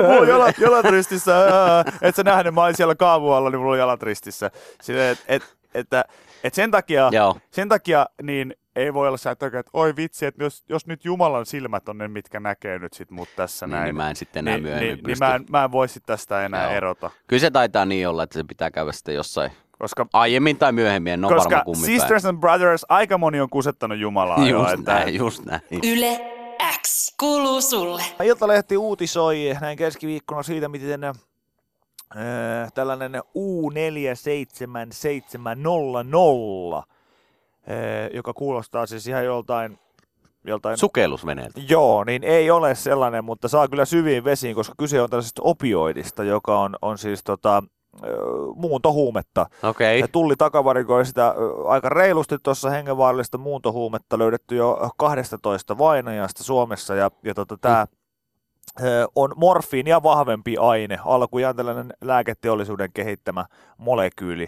mulla 0.08 0.28
jalat, 0.28 0.58
jalat 0.58 0.86
ristissä, 0.86 1.32
et 2.02 2.16
sä 2.16 2.24
nähnyt, 2.24 2.54
mä 2.54 2.64
olin 2.64 2.76
siellä 2.76 2.96
kaavualla, 2.96 3.50
niin 3.50 3.60
mulla 3.60 3.72
oli 3.72 3.80
jalat 3.80 4.04
ristissä. 4.04 4.52
Silleen, 4.82 5.12
et, 5.12 5.20
et, 5.28 5.44
että, 5.74 6.06
et 6.44 6.54
sen 6.54 6.72
takia, 6.72 7.10
Joo, 7.12 7.38
sen 7.52 7.70
takia 7.70 8.06
niin 8.24 8.54
ei 8.76 8.94
voi 8.94 9.08
olla 9.08 9.18
sä, 9.18 9.32
että, 9.32 9.46
että 9.46 9.72
oi 9.74 9.96
vitsi, 9.96 10.26
että 10.26 10.44
jos, 10.44 10.64
jos 10.70 10.88
nyt 10.88 11.06
Jumalan 11.06 11.46
silmät 11.46 11.90
on 11.90 11.98
ne, 11.98 12.08
mitkä 12.08 12.40
näkee 12.40 12.80
nyt 12.80 12.94
sit 12.94 13.12
mut 13.12 13.30
tässä 13.36 13.68
niin, 13.68 13.72
näin. 13.72 13.84
niin 13.84 13.96
mä 13.96 14.10
en 14.10 14.16
sitten 14.16 14.48
enää 14.48 14.54
niin, 14.54 14.64
myöhemmin 14.64 14.88
niin, 14.88 14.96
niin 14.96 15.04
pysty. 15.04 15.26
mä, 15.26 15.36
en, 15.36 15.46
mä 15.50 15.64
en 15.64 15.72
voi 15.72 15.88
sit 15.88 16.04
tästä 16.06 16.46
enää 16.46 16.64
Joo. 16.64 16.74
erota, 16.74 17.12
Kyllä 17.28 17.42
se 17.42 17.52
taitaa 17.52 17.86
niin 17.86 18.08
olla, 18.08 18.24
että 18.24 18.40
se 18.40 18.44
pitää 18.44 18.72
käydä 18.72 18.92
sitten 18.92 19.16
jossain 19.16 19.52
koska 19.80 20.08
aiemmin 20.14 20.58
tai 20.58 20.72
myöhemmin, 20.72 21.14
en 21.14 21.26
ole 21.26 21.36
koska 21.36 21.50
varma 21.50 21.64
kummin 21.64 21.86
päin. 21.86 22.00
Sisters 22.00 22.26
and 22.26 22.40
Brothers, 22.40 22.86
aika 22.90 23.18
moni 23.18 23.42
on 23.42 23.50
kusettanut 23.50 23.98
Jumalaa 23.98 24.48
jo. 24.48 24.60
Just 24.60 24.80
Että, 24.80 24.94
näin, 24.94 25.16
just 25.16 25.46
näin. 25.46 25.62
Yle 25.84 26.20
X 26.82 27.16
kuuluu 27.20 27.62
sulle. 27.62 28.04
Iltalehti 28.24 28.78
uutisoi 28.78 29.58
näin 29.62 29.78
keskiviikkona 29.78 30.44
siitä, 30.44 30.70
miten 30.70 31.04
äh, 31.04 31.14
tällainen 32.74 33.16
U47700, 33.16 33.18
äh, 36.78 36.86
joka 38.14 38.34
kuulostaa 38.34 38.86
siis 38.86 39.08
ihan 39.08 39.26
joltain, 39.26 39.80
joltain 40.44 40.78
Sukellusveneeltä. 40.78 41.62
Joo, 41.70 42.04
niin 42.04 42.24
ei 42.24 42.52
ole 42.52 42.76
sellainen, 42.76 43.26
mutta 43.26 43.48
saa 43.48 43.68
kyllä 43.68 43.86
syviin 43.86 44.24
vesiin, 44.24 44.56
koska 44.56 44.74
kyse 44.78 45.02
on 45.02 45.10
tällaisesta 45.10 45.42
opioidista, 45.46 46.24
joka 46.24 46.60
on, 46.60 46.76
on 46.82 46.98
siis 46.98 47.24
tota, 47.24 47.64
muuntohuumetta. 48.56 49.46
Okei. 49.64 50.00
Ja 50.00 50.08
tulli 50.08 50.36
takavarikoi 50.36 51.06
sitä 51.06 51.34
aika 51.68 51.90
reilusti 51.90 52.36
tuossa 52.44 52.70
hengenvaarallista 52.70 53.38
muuntohuumetta 53.38 54.20
löydetty 54.20 54.56
jo 54.56 54.92
12 54.98 55.78
vainajasta 55.78 56.44
Suomessa 56.44 56.96
ja, 56.96 57.12
ja 57.24 57.34
tota, 57.34 57.58
tämä 57.58 57.88
on 59.16 59.34
morfiinia 59.36 60.04
vahvempi 60.04 60.58
aine, 60.58 61.00
alkujaan 61.06 61.56
tällainen 61.56 61.94
lääketeollisuuden 62.02 62.90
kehittämä 62.94 63.46
molekyyli, 63.78 64.48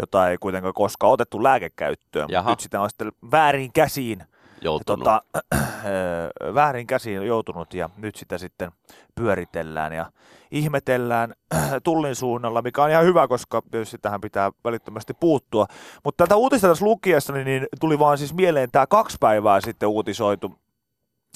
jota 0.00 0.28
ei 0.30 0.38
kuitenkaan 0.38 0.74
koskaan 0.74 1.12
otettu 1.12 1.42
lääkekäyttöön, 1.42 2.28
Jaha. 2.30 2.50
nyt 2.50 2.60
sitä 2.60 2.80
on 2.80 2.90
sitten 2.90 3.12
väärin 3.30 3.72
käsiin 3.72 4.24
Joutunut. 4.60 5.04
tota, 5.04 5.22
ö, 5.56 6.54
väärin 6.54 6.86
käsiin 6.86 7.26
joutunut 7.26 7.74
ja 7.74 7.90
nyt 7.96 8.16
sitä 8.16 8.38
sitten 8.38 8.72
pyöritellään 9.14 9.92
ja 9.92 10.12
ihmetellään 10.50 11.34
tullin 11.84 12.14
suunnalla, 12.14 12.62
mikä 12.62 12.82
on 12.82 12.90
ihan 12.90 13.04
hyvä, 13.04 13.28
koska 13.28 13.62
tietysti 13.70 13.98
tähän 13.98 14.20
pitää 14.20 14.50
välittömästi 14.64 15.14
puuttua. 15.14 15.66
Mutta 16.04 16.24
tätä 16.24 16.36
uutista 16.36 16.68
tässä 16.68 16.84
lukiessa 16.84 17.32
niin 17.32 17.66
tuli 17.80 17.98
vaan 17.98 18.18
siis 18.18 18.34
mieleen 18.34 18.70
tämä 18.70 18.86
kaksi 18.86 19.16
päivää 19.20 19.60
sitten 19.60 19.88
uutisoitu 19.88 20.54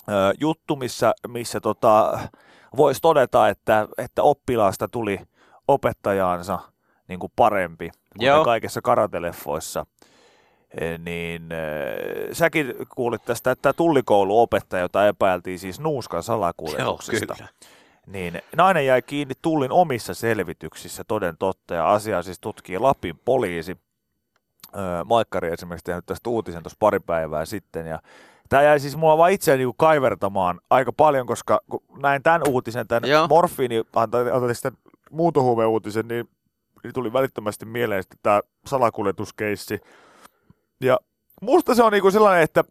ö, 0.09 0.12
juttu, 0.40 0.76
missä, 0.76 1.12
missä 1.28 1.61
tota, 1.61 2.19
voisi 2.76 3.00
todeta, 3.00 3.49
että, 3.49 3.88
että 3.99 4.23
oppilaasta 4.23 4.88
tuli 4.88 5.21
opettajaansa 5.69 6.72
niin 7.12 7.21
kuin 7.21 7.33
parempi, 7.37 7.90
Joo. 8.19 8.45
kaikissa 8.45 8.81
karateleffoissa. 8.83 9.87
E, 10.81 10.99
niin 10.99 11.49
äh, 11.52 11.59
säkin 12.33 12.75
kuulit 12.95 13.25
tästä, 13.25 13.50
että 13.50 13.73
tullikouluopettaja, 13.73 14.83
jota 14.83 15.09
epäiltiin 15.09 15.59
siis 15.59 15.81
nuuskan 15.81 16.23
salakuljetuksesta, 16.23 17.35
kyllä. 17.35 17.49
niin 18.07 18.42
nainen 18.57 18.87
jäi 18.87 19.02
kiinni 19.02 19.35
tullin 19.42 19.73
omissa 19.73 20.14
selvityksissä 20.14 21.04
toden 21.09 21.37
totta, 21.38 21.75
ja 21.75 21.92
asiaa 21.92 22.23
siis 22.23 22.40
tutkii 22.40 22.78
Lapin 22.78 23.21
poliisi. 23.25 23.76
Öö, 24.76 25.04
Maikkari 25.04 25.52
esimerkiksi 25.52 25.85
tehnyt 25.85 26.07
tästä 26.07 26.31
uutisen 26.31 26.62
tuossa 26.62 26.76
pari 26.81 27.00
päivää 27.00 27.45
sitten, 27.45 27.87
ja 27.87 27.99
Tämä 28.49 28.62
jäi 28.62 28.81
siis 28.81 28.97
mulla 28.97 29.19
vaan 29.19 29.33
itseäni 29.33 29.59
niinku 29.59 29.75
kaivertamaan 29.78 30.61
aika 30.71 30.92
paljon, 30.92 31.26
koska 31.26 31.61
kun 31.71 31.83
näin 32.02 32.23
tämän 32.23 32.42
uutisen, 32.49 32.88
tämän 32.88 33.11
Joo. 33.11 33.28
morfiini, 33.28 33.83
antaa 33.95 34.52
sitten 34.52 34.73
muuntohuumeuutisen, 35.11 36.09
niin, 36.09 36.28
niin 36.83 36.95
tuli 36.95 37.12
välittömästi 37.12 37.67
mieleen 37.67 38.03
sitten 38.03 38.19
tämä 38.23 38.41
salakuljetuskeissi. 38.67 39.81
Ja 40.81 40.99
musta 41.43 41.75
se 41.75 41.83
on 41.83 41.93
niinku 41.93 42.11
sellainen, 42.11 42.43
että 42.43 42.65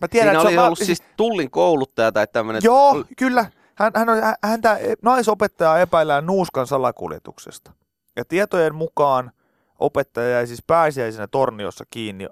mä 0.00 0.08
tiedän, 0.10 0.30
Siinä 0.30 0.32
että 0.32 0.42
se 0.42 0.48
oli 0.48 0.58
on, 0.58 0.64
ollut 0.64 0.78
siis 0.78 1.02
tullin 1.16 1.50
kouluttaja 1.50 2.12
tai 2.12 2.26
tämmöinen... 2.26 2.62
Joo, 2.64 3.04
kyllä. 3.16 3.50
Hän, 3.74 3.92
hän 3.94 4.08
on, 4.08 4.18
häntä 4.44 4.78
naisopettajaa 5.02 5.78
epäillään 5.78 6.26
nuuskan 6.26 6.66
salakuljetuksesta. 6.66 7.72
Ja 8.16 8.24
tietojen 8.24 8.74
mukaan 8.74 9.32
opettaja 9.78 10.28
jäi 10.28 10.46
siis 10.46 10.62
pääsiäisenä 10.66 11.26
torniossa 11.26 11.84
kiinni 11.90 12.24
ö, 12.24 12.30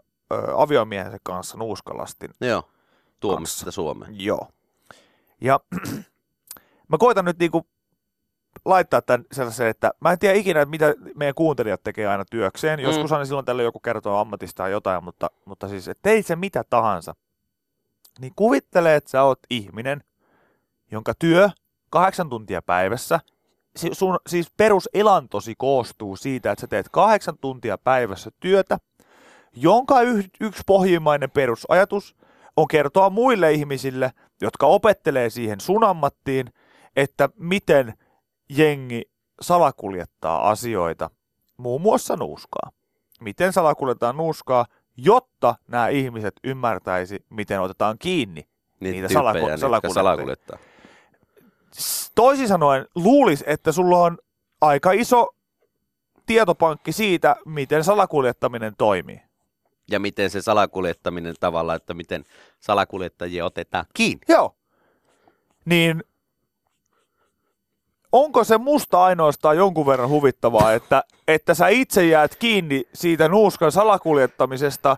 aviomiehensä 0.57 1.19
kanssa 1.23 1.59
nuuskalastin. 1.59 2.31
Joo, 2.41 2.69
sitä 3.45 3.71
Suomeen. 3.71 4.21
Joo. 4.21 4.49
Ja 5.41 5.61
mä 6.88 6.99
koitan 6.99 7.25
nyt 7.25 7.38
niinku 7.38 7.66
laittaa 8.64 9.02
tämän 9.02 9.25
sellaisen, 9.33 9.66
että 9.66 9.93
mä 10.00 10.12
en 10.12 10.19
tiedä 10.19 10.35
ikinä, 10.35 10.61
että 10.61 10.71
mitä 10.71 10.95
meidän 11.14 11.35
kuuntelijat 11.35 11.83
tekee 11.83 12.07
aina 12.07 12.25
työkseen. 12.31 12.78
Mm. 12.78 12.85
Joskus 12.85 13.12
aina 13.12 13.25
silloin 13.25 13.47
tällä 13.47 13.62
joku 13.62 13.81
kertoo 13.81 14.16
ammatistaan 14.16 14.71
jotain, 14.71 15.05
mutta, 15.05 15.31
mutta 15.45 15.69
siis, 15.69 15.88
että 15.88 16.02
teit 16.02 16.26
se 16.26 16.37
mitä 16.37 16.64
tahansa. 16.71 17.14
Niin 18.21 18.33
kuvittele, 18.37 18.95
että 18.95 19.11
sä 19.11 19.23
oot 19.23 19.38
ihminen, 19.50 20.05
jonka 20.90 21.12
työ 21.19 21.50
kahdeksan 21.90 22.28
tuntia 22.28 22.62
päivässä, 22.62 23.21
si- 23.76 23.95
sun 23.95 24.19
siis 24.26 24.50
peruselantosi 24.57 25.55
koostuu 25.59 26.16
siitä, 26.16 26.50
että 26.50 26.61
sä 26.61 26.66
teet 26.66 26.88
kahdeksan 26.93 27.38
tuntia 27.38 27.78
päivässä 27.78 28.31
työtä, 28.40 28.78
jonka 29.52 30.00
yh- 30.00 30.31
yksi 30.40 30.62
pohjimmainen 30.66 31.31
perusajatus 31.31 32.16
on 32.57 32.69
kertoa 32.69 33.11
muille 33.11 33.52
ihmisille, 33.52 34.12
jotka 34.40 34.66
opettelee 34.66 35.31
siihen 35.31 35.61
sun 35.61 35.85
ammattiin, 35.85 36.52
että 36.97 37.29
miten 37.38 37.95
jengi 38.49 39.03
salakuljettaa 39.41 40.50
asioita, 40.50 41.11
muun 41.57 41.81
muassa 41.81 42.17
nuuskaa. 42.17 42.71
Miten 43.21 43.53
salakuljetetaan 43.53 44.17
nuuskaa, 44.17 44.67
jotta 44.97 45.55
nämä 45.69 45.88
ihmiset 45.88 46.35
ymmärtäisi, 46.45 47.25
miten 47.31 47.61
otetaan 47.61 47.97
kiinni 47.99 48.49
Niitä 48.81 49.09
tyyppejä, 49.09 49.09
salaku- 49.23 49.59
salakuljettajia. 49.59 49.95
salakuljettaa. 49.95 50.59
Toisin 52.15 52.49
sanoen 52.49 52.87
luulisi, 52.95 53.45
että 53.47 53.73
sulla 53.73 53.99
on 53.99 54.19
aika 54.61 54.93
iso 54.93 55.29
tietopankki 56.26 56.93
siitä, 56.93 57.37
miten 57.47 57.85
salakuljettaminen 57.85 58.75
toimii. 58.79 59.21
ja 59.91 60.00
miten 60.00 60.31
se 60.31 60.43
salakuljettaminen 60.43 61.35
tavallaan, 61.41 61.76
että 61.76 61.95
miten 61.95 62.25
salakuljettajia 62.61 63.45
otetaan 63.45 63.85
kiinni. 63.95 64.21
Joo. 64.29 64.55
Niin 65.65 66.05
onko 68.13 68.45
se 68.45 68.59
musta 68.59 69.05
ainoastaan 69.05 69.57
jonkun 69.57 69.87
verran 69.87 70.09
huvittavaa, 70.09 70.73
että, 70.73 71.03
että 71.29 71.55
sä 71.55 71.69
itse 71.69 72.07
jäät 72.07 72.37
kiinni 72.37 72.83
siitä 72.95 73.29
nuuskan 73.29 73.73
salakuljettamisesta, 73.73 74.97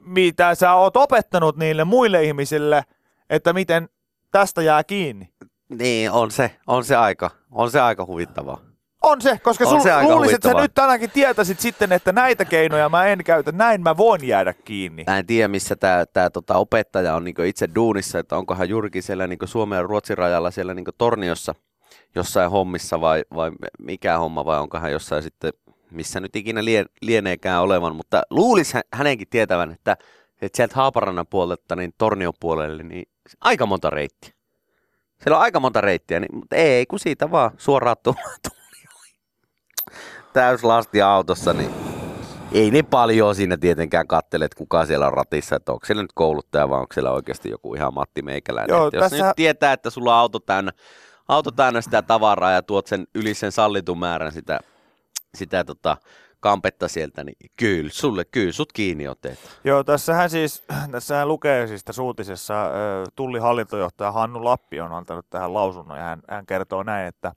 mitä 0.00 0.54
sä 0.54 0.74
oot 0.74 0.96
opettanut 0.96 1.56
niille 1.56 1.84
muille 1.84 2.24
ihmisille, 2.24 2.84
että 3.30 3.52
miten 3.52 3.88
tästä 4.30 4.62
jää 4.62 4.84
kiinni? 4.84 5.28
Niin, 5.68 6.10
on 6.10 6.30
se, 6.30 6.56
on 6.66 6.84
se 6.84 6.96
aika, 6.96 7.30
on 7.50 7.70
se 7.70 7.80
aika 7.80 8.04
huvittavaa. 8.04 8.60
On 9.02 9.20
se, 9.20 9.38
koska 9.42 9.64
On 9.64 9.70
sul, 9.70 9.80
se 9.80 10.02
luulisit, 10.02 10.34
että 10.34 10.48
sä 10.48 10.54
nyt 10.54 10.74
tänäänkin 10.74 11.10
tietäisit 11.10 11.60
sitten, 11.60 11.92
että 11.92 12.12
näitä 12.12 12.44
keinoja 12.44 12.88
mä 12.88 13.06
en 13.06 13.24
käytä, 13.24 13.52
näin 13.52 13.82
mä 13.82 13.96
voin 13.96 14.28
jäädä 14.28 14.52
kiinni. 14.52 15.04
Mä 15.06 15.18
en 15.18 15.26
tiedä, 15.26 15.48
missä 15.48 15.76
tämä 15.76 16.04
tää, 16.12 16.30
tota, 16.30 16.54
opettaja 16.54 17.14
on 17.14 17.24
niinku 17.24 17.42
itse 17.42 17.68
duunissa, 17.74 18.18
että 18.18 18.36
onkohan 18.36 18.68
Jyrki 18.68 19.02
siellä 19.02 19.26
niinku 19.26 19.46
Suomen 19.46 19.76
ja 19.76 19.82
Ruotsin 19.82 20.18
rajalla 20.18 20.50
siellä 20.50 20.74
niinku 20.74 20.92
Torniossa 20.98 21.54
jossain 22.16 22.50
hommissa 22.50 23.00
vai, 23.00 23.22
vai 23.34 23.50
mikä 23.78 24.18
homma 24.18 24.44
vai 24.44 24.58
onkohan 24.58 24.92
jossain 24.92 25.22
sitten, 25.22 25.52
missä 25.90 26.20
nyt 26.20 26.36
ikinä 26.36 26.64
lie, 26.64 26.84
lieneekään 27.02 27.62
olevan, 27.62 27.96
mutta 27.96 28.22
luulisi 28.30 28.74
hä- 28.74 28.82
hänenkin 28.92 29.28
tietävän, 29.30 29.72
että, 29.72 29.96
että 30.42 30.56
sieltä 30.56 30.74
Haaparannan 30.74 31.26
puolelta 31.26 31.76
niin 31.76 31.92
Tornion 31.98 32.32
puolelle 32.40 32.82
niin 32.82 33.08
aika 33.40 33.66
monta 33.66 33.90
reittiä. 33.90 34.30
Siellä 35.22 35.36
on 35.36 35.42
aika 35.42 35.60
monta 35.60 35.80
reittiä, 35.80 36.20
niin, 36.20 36.36
mutta 36.36 36.56
ei 36.56 36.86
kun 36.86 36.98
siitä 36.98 37.30
vaan 37.30 37.50
suoraan 37.56 37.96
Tornioon. 38.02 38.30
Täyslasti 40.32 41.02
autossa, 41.02 41.52
niin 41.52 41.70
ei 42.52 42.70
ne 42.70 42.82
paljon 42.82 43.34
siinä 43.34 43.56
tietenkään 43.56 44.06
kattele, 44.06 44.44
että 44.44 44.56
kuka 44.58 44.86
siellä 44.86 45.06
on 45.06 45.12
ratissa, 45.12 45.56
että 45.56 45.72
onko 45.72 45.86
siellä 45.86 46.02
nyt 46.02 46.12
kouluttaja 46.14 46.68
vai 46.68 46.80
onko 46.80 46.92
siellä 46.94 47.10
oikeasti 47.10 47.50
joku 47.50 47.74
ihan 47.74 47.94
Matti 47.94 48.22
Meikäläinen. 48.22 48.74
Joo, 48.74 48.86
Että 48.86 48.96
jos 48.96 49.10
tässä- 49.10 49.26
nyt 49.26 49.36
tietää, 49.36 49.72
että 49.72 49.90
sulla 49.90 50.14
on 50.14 50.20
auto 50.20 50.38
täynnä, 50.38 50.72
auto 51.28 51.50
täynnä 51.50 51.80
sitä 51.80 52.02
tavaraa 52.02 52.52
ja 52.52 52.62
tuot 52.62 52.86
sen 52.86 53.06
yli 53.14 53.34
sen 53.34 53.52
sallitun 53.52 53.98
määrän 53.98 54.32
sitä, 54.32 54.60
sitä 55.34 55.64
tota, 55.64 55.96
kampetta 56.40 56.88
sieltä, 56.88 57.24
niin 57.24 57.36
kyllä, 57.56 57.90
sulle, 57.92 58.24
kyllä 58.24 58.52
sut 58.52 58.72
kiinni 58.72 59.08
otetaan. 59.08 59.54
Joo, 59.64 59.84
tässähän 59.84 60.30
siis, 60.30 60.64
tässähän 60.92 61.28
lukee 61.28 61.66
siis 61.66 61.84
tässä 61.84 62.02
uutisessa, 62.02 62.54
tullihallintojohtaja 63.16 64.12
Hannu 64.12 64.44
Lappi 64.44 64.80
on 64.80 64.92
antanut 64.92 65.26
tähän 65.30 65.54
lausunnon 65.54 65.98
ja 65.98 66.04
hän, 66.04 66.22
hän 66.28 66.46
kertoo 66.46 66.82
näin, 66.82 67.06
että 67.06 67.32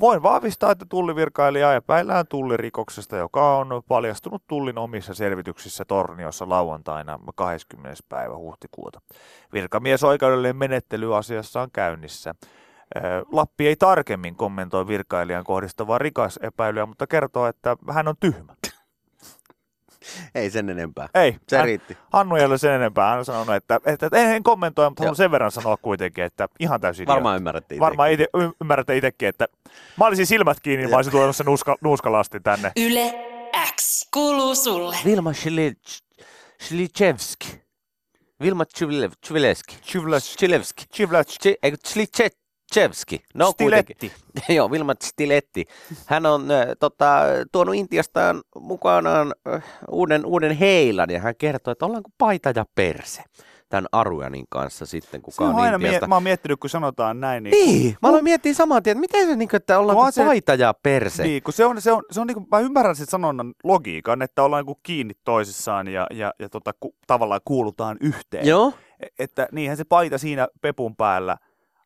Voin 0.00 0.22
vahvistaa, 0.22 0.70
että 0.70 0.86
tullivirkailija 0.88 1.74
epäillään 1.74 2.26
tullirikoksesta, 2.26 3.16
joka 3.16 3.56
on 3.56 3.82
paljastunut 3.88 4.42
tullin 4.46 4.78
omissa 4.78 5.14
selvityksissä 5.14 5.84
Torniossa 5.84 6.48
lauantaina 6.48 7.18
20. 7.34 8.02
päivä 8.08 8.36
huhtikuuta. 8.36 9.00
Virkamies 9.52 10.04
oikeudellinen 10.04 10.56
menettely 10.56 11.16
asiassa 11.16 11.60
on 11.60 11.70
käynnissä. 11.72 12.34
Lappi 13.32 13.68
ei 13.68 13.76
tarkemmin 13.76 14.36
kommentoi 14.36 14.86
virkailijan 14.86 15.44
kohdistavaa 15.44 15.98
rikasepäilyä, 15.98 16.86
mutta 16.86 17.06
kertoo, 17.06 17.46
että 17.46 17.76
hän 17.92 18.08
on 18.08 18.14
tyhmä. 18.20 18.54
Ei 20.34 20.50
sen 20.50 20.68
enempää. 20.68 21.08
Ei, 21.14 21.36
Se 21.48 21.56
hän, 21.56 21.64
riitti. 21.64 21.96
Hannu 22.12 22.36
ei 22.36 22.44
ole 22.44 22.58
sen 22.58 22.72
enempää. 22.72 23.08
Hän 23.08 23.18
on 23.18 23.24
sanonut, 23.24 23.54
että, 23.54 23.80
että, 23.86 24.06
että 24.06 24.18
en, 24.18 24.28
en 24.28 24.42
kommentoi, 24.42 24.90
mutta 24.90 25.02
haluan 25.02 25.16
sen 25.16 25.30
verran 25.30 25.50
sanoa 25.50 25.76
kuitenkin, 25.76 26.24
että 26.24 26.48
ihan 26.60 26.80
täysin. 26.80 27.06
Varmaan 27.06 27.36
ymmärrätte 27.36 27.78
Varmaan 27.80 28.12
ite, 28.12 28.26
ymmärrätte 28.60 28.96
itsekin, 28.96 29.28
että 29.28 29.46
mä 29.96 30.06
olisin 30.06 30.26
silmät 30.26 30.60
kiinni, 30.60 30.86
mä 30.86 30.96
olisin 30.96 31.10
tuonut 31.10 31.36
sen 31.36 31.46
nuuska, 31.46 31.76
nuuskalasti 31.80 32.40
tänne. 32.40 32.72
Yle 32.76 33.14
X 33.76 34.08
kuuluu 34.14 34.54
sulle. 34.54 34.96
Vilma 35.04 35.32
Shlichevski. 36.62 37.60
Vilma 38.40 38.64
Chvilevski. 38.64 39.76
Chvilevski. 39.82 40.84
chivles, 40.94 41.38
Eikö 41.62 41.76
Chlichevski? 42.72 43.22
No 43.34 43.52
kuitenkin. 43.58 43.96
stiletti. 43.96 44.12
Joo, 44.56 44.70
Vilma 44.70 44.94
Stiletti. 45.02 45.66
Hän 46.06 46.26
on 46.26 46.50
äh, 46.50 46.66
tota, 46.80 47.20
tuonut 47.52 47.74
Intiastaan 47.74 48.42
mukanaan 48.60 49.34
äh, 49.54 49.62
uuden, 49.90 50.26
uuden 50.26 50.56
heilan 50.56 51.10
ja 51.10 51.20
hän 51.20 51.34
kertoo, 51.38 51.72
että 51.72 51.86
ollaanko 51.86 52.10
paita 52.18 52.52
ja 52.56 52.64
perse 52.74 53.22
tämän 53.68 53.86
Arujanin 53.92 54.44
kanssa 54.48 54.86
sitten, 54.86 55.22
kuka 55.22 55.44
on 55.44 55.50
on 55.54 55.60
aina, 55.60 55.78
mie- 55.78 56.00
mä 56.08 56.14
oon 56.14 56.22
miettinyt, 56.22 56.60
kun 56.60 56.70
sanotaan 56.70 57.20
näin, 57.20 57.42
niin, 57.42 57.50
Niin, 57.52 57.96
mä 58.02 58.08
aloin 58.08 58.24
miettiä 58.24 58.54
saman 58.54 58.82
tien, 58.82 58.92
että 58.96 59.00
miten 59.00 59.26
se, 59.28 59.36
niin 59.36 59.48
kuin, 59.48 59.56
että 59.56 59.78
on 59.78 60.12
se- 60.12 60.24
paita 60.24 60.54
ja 60.54 60.74
perse. 60.82 61.22
niin 61.22 61.42
kun 61.42 61.52
se 61.54 61.64
on, 61.64 61.80
se 61.80 61.92
on, 61.92 62.02
se 62.10 62.20
on 62.20 62.26
niin 62.26 62.34
kuin, 62.34 62.46
mä 62.50 62.58
ymmärrän 62.58 62.96
sen 62.96 63.06
sanonnan 63.06 63.54
logiikan, 63.64 64.22
että 64.22 64.42
ollaan 64.42 64.66
niin 64.66 64.76
kiinni 64.82 65.14
toisissaan 65.24 65.88
ja, 65.88 66.06
ja, 66.10 66.32
ja 66.38 66.48
tota, 66.48 66.72
ku, 66.80 66.94
tavallaan 67.06 67.40
kuulutaan 67.44 67.96
yhteen. 68.00 68.46
Joo, 68.46 68.72
E- 69.00 69.06
Että 69.24 69.48
niinhän 69.52 69.76
se 69.76 69.84
paita 69.84 70.18
siinä 70.18 70.48
pepun 70.60 70.96
päällä 70.96 71.36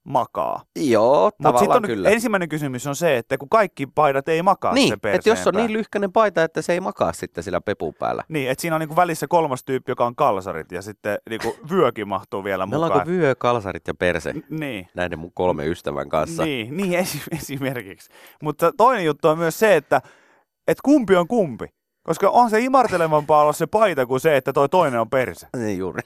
makaa. 0.05 0.63
joo, 0.77 1.25
Mutta 1.25 1.43
tavallaan 1.43 1.83
sitten 1.83 1.97
kyllä. 1.97 2.09
ensimmäinen 2.11 2.49
kysymys 2.49 2.87
on 2.87 2.97
se, 2.97 3.17
että 3.17 3.39
kun 3.39 3.49
kaikki 3.49 3.87
paidat 3.87 4.29
ei 4.29 4.43
makaa 4.43 4.75
niin, 4.75 4.89
sen 5.03 5.15
että 5.15 5.29
jos 5.29 5.47
on 5.47 5.55
niin 5.55 5.73
lyhkäinen 5.73 6.13
paita, 6.13 6.45
että 6.45 6.63
se 6.63 6.73
ei 6.73 6.81
makaa 6.81 7.13
sitten 7.13 7.45
sillä 7.45 7.61
pepun 7.61 7.95
päällä. 7.99 8.25
Niin, 8.29 8.51
että 8.51 8.63
siinä 8.63 8.77
on 8.77 8.81
niinku 8.81 8.97
välissä 8.97 9.27
kolmas 9.29 9.65
tyyppi, 9.65 9.91
joka 9.93 10.07
on 10.07 10.17
kalsarit 10.17 10.73
ja 10.73 10.83
sitten 10.83 11.19
niinku 11.31 11.57
vyökin 11.71 12.09
mahtuu 12.09 12.45
vielä 12.45 12.67
Meillä 12.67 12.87
mukaan. 12.87 13.01
onko 13.01 13.11
vyö, 13.13 13.35
kalsarit 13.35 13.89
ja 13.89 13.95
perse 13.95 14.35
Niin. 14.51 14.89
näiden 14.95 15.19
mun 15.19 15.33
kolme 15.35 15.67
ystävän 15.67 16.09
kanssa? 16.09 16.45
Niin, 16.45 16.77
niin 16.77 16.93
esi- 16.99 17.23
esimerkiksi. 17.43 18.11
Mutta 18.43 18.73
toinen 18.77 19.05
juttu 19.05 19.29
on 19.29 19.39
myös 19.39 19.59
se, 19.59 19.77
että 19.77 20.01
et 20.69 20.79
kumpi 20.85 21.17
on 21.17 21.29
kumpi. 21.29 21.67
Koska 22.03 22.29
on 22.31 22.51
se 22.51 22.61
imartelevampaa 22.61 23.43
olla 23.43 23.53
se 23.53 23.67
paita 23.67 24.07
kuin 24.07 24.21
se, 24.21 24.37
että 24.37 24.53
toi 24.53 24.69
toinen 24.69 25.01
on 25.01 25.11
perse. 25.11 25.47
Niin 25.57 25.79
juuri. 25.79 26.03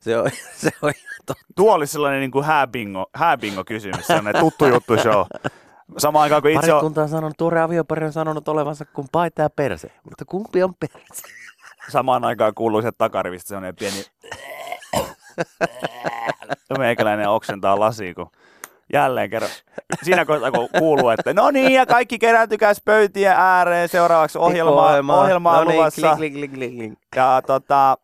Se 0.00 0.18
on, 0.18 0.30
se 0.62 0.70
on 0.82 0.92
totta. 1.26 1.44
Tuo 1.56 1.74
olisi 1.74 1.92
sellainen 1.92 2.20
niin 2.20 2.30
kuin 2.30 2.44
hääbingo, 2.44 3.10
hääbingo 3.14 3.64
kysymys, 3.64 4.06
sellainen 4.06 4.40
tuttu 4.40 4.66
juttu 4.66 4.96
show. 4.96 5.26
Samaan 5.98 6.22
aikaan 6.22 6.42
kuin 6.42 6.54
itse 6.54 6.72
on, 6.72 6.92
on 6.96 7.08
sanonut, 7.08 7.36
tuore 7.36 7.60
aviopari 7.60 8.06
on 8.06 8.12
sanonut 8.12 8.48
olevansa 8.48 8.84
kuin 8.84 9.06
paita 9.12 9.42
ja 9.42 9.50
perse. 9.50 9.92
Mutta 10.04 10.24
kumpi 10.24 10.62
on 10.62 10.74
perse? 10.74 11.22
samaan 11.90 12.24
aikaan 12.24 12.54
kuuluu 12.54 12.80
sieltä 12.80 12.98
takarivistä 12.98 13.48
sellainen 13.48 13.76
pieni... 13.76 14.04
Meikäläinen 16.78 17.28
oksentaa 17.28 17.80
lasiin, 17.80 18.14
kun 18.14 18.30
jälleen 18.92 19.30
kerran. 19.30 19.50
Siinä 20.02 20.24
kohtaa, 20.24 20.50
kun 20.50 20.68
kuuluu, 20.78 21.08
että 21.08 21.34
no 21.34 21.50
niin, 21.50 21.72
ja 21.72 21.86
kaikki 21.86 22.18
kerääntykäs 22.18 22.82
pöytien 22.84 23.32
ääreen 23.36 23.88
seuraavaksi 23.88 24.38
ohjelmaa, 24.38 25.20
ohjelmaa 25.20 25.56
no 25.56 25.64
niin, 25.64 25.76
luvassa. 25.76 26.16
klik, 26.16 26.32
klik, 26.32 26.52
klik, 26.52 26.74
klik. 26.74 26.92
Ja 27.16 27.42
tota, 27.46 27.98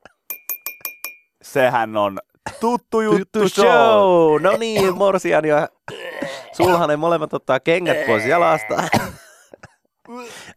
sehän 1.42 1.96
on 1.96 2.18
tuttu 2.60 3.00
juttu, 3.00 3.18
Tuttu 3.32 3.48
show. 3.48 3.66
show. 3.66 4.42
No 4.42 4.56
niin, 4.56 4.94
Morsian 4.98 5.44
ja 5.44 5.68
Sulhanen 6.52 6.98
molemmat 6.98 7.34
ottaa 7.34 7.60
kengät 7.60 8.06
pois 8.06 8.24
jalasta. 8.26 8.74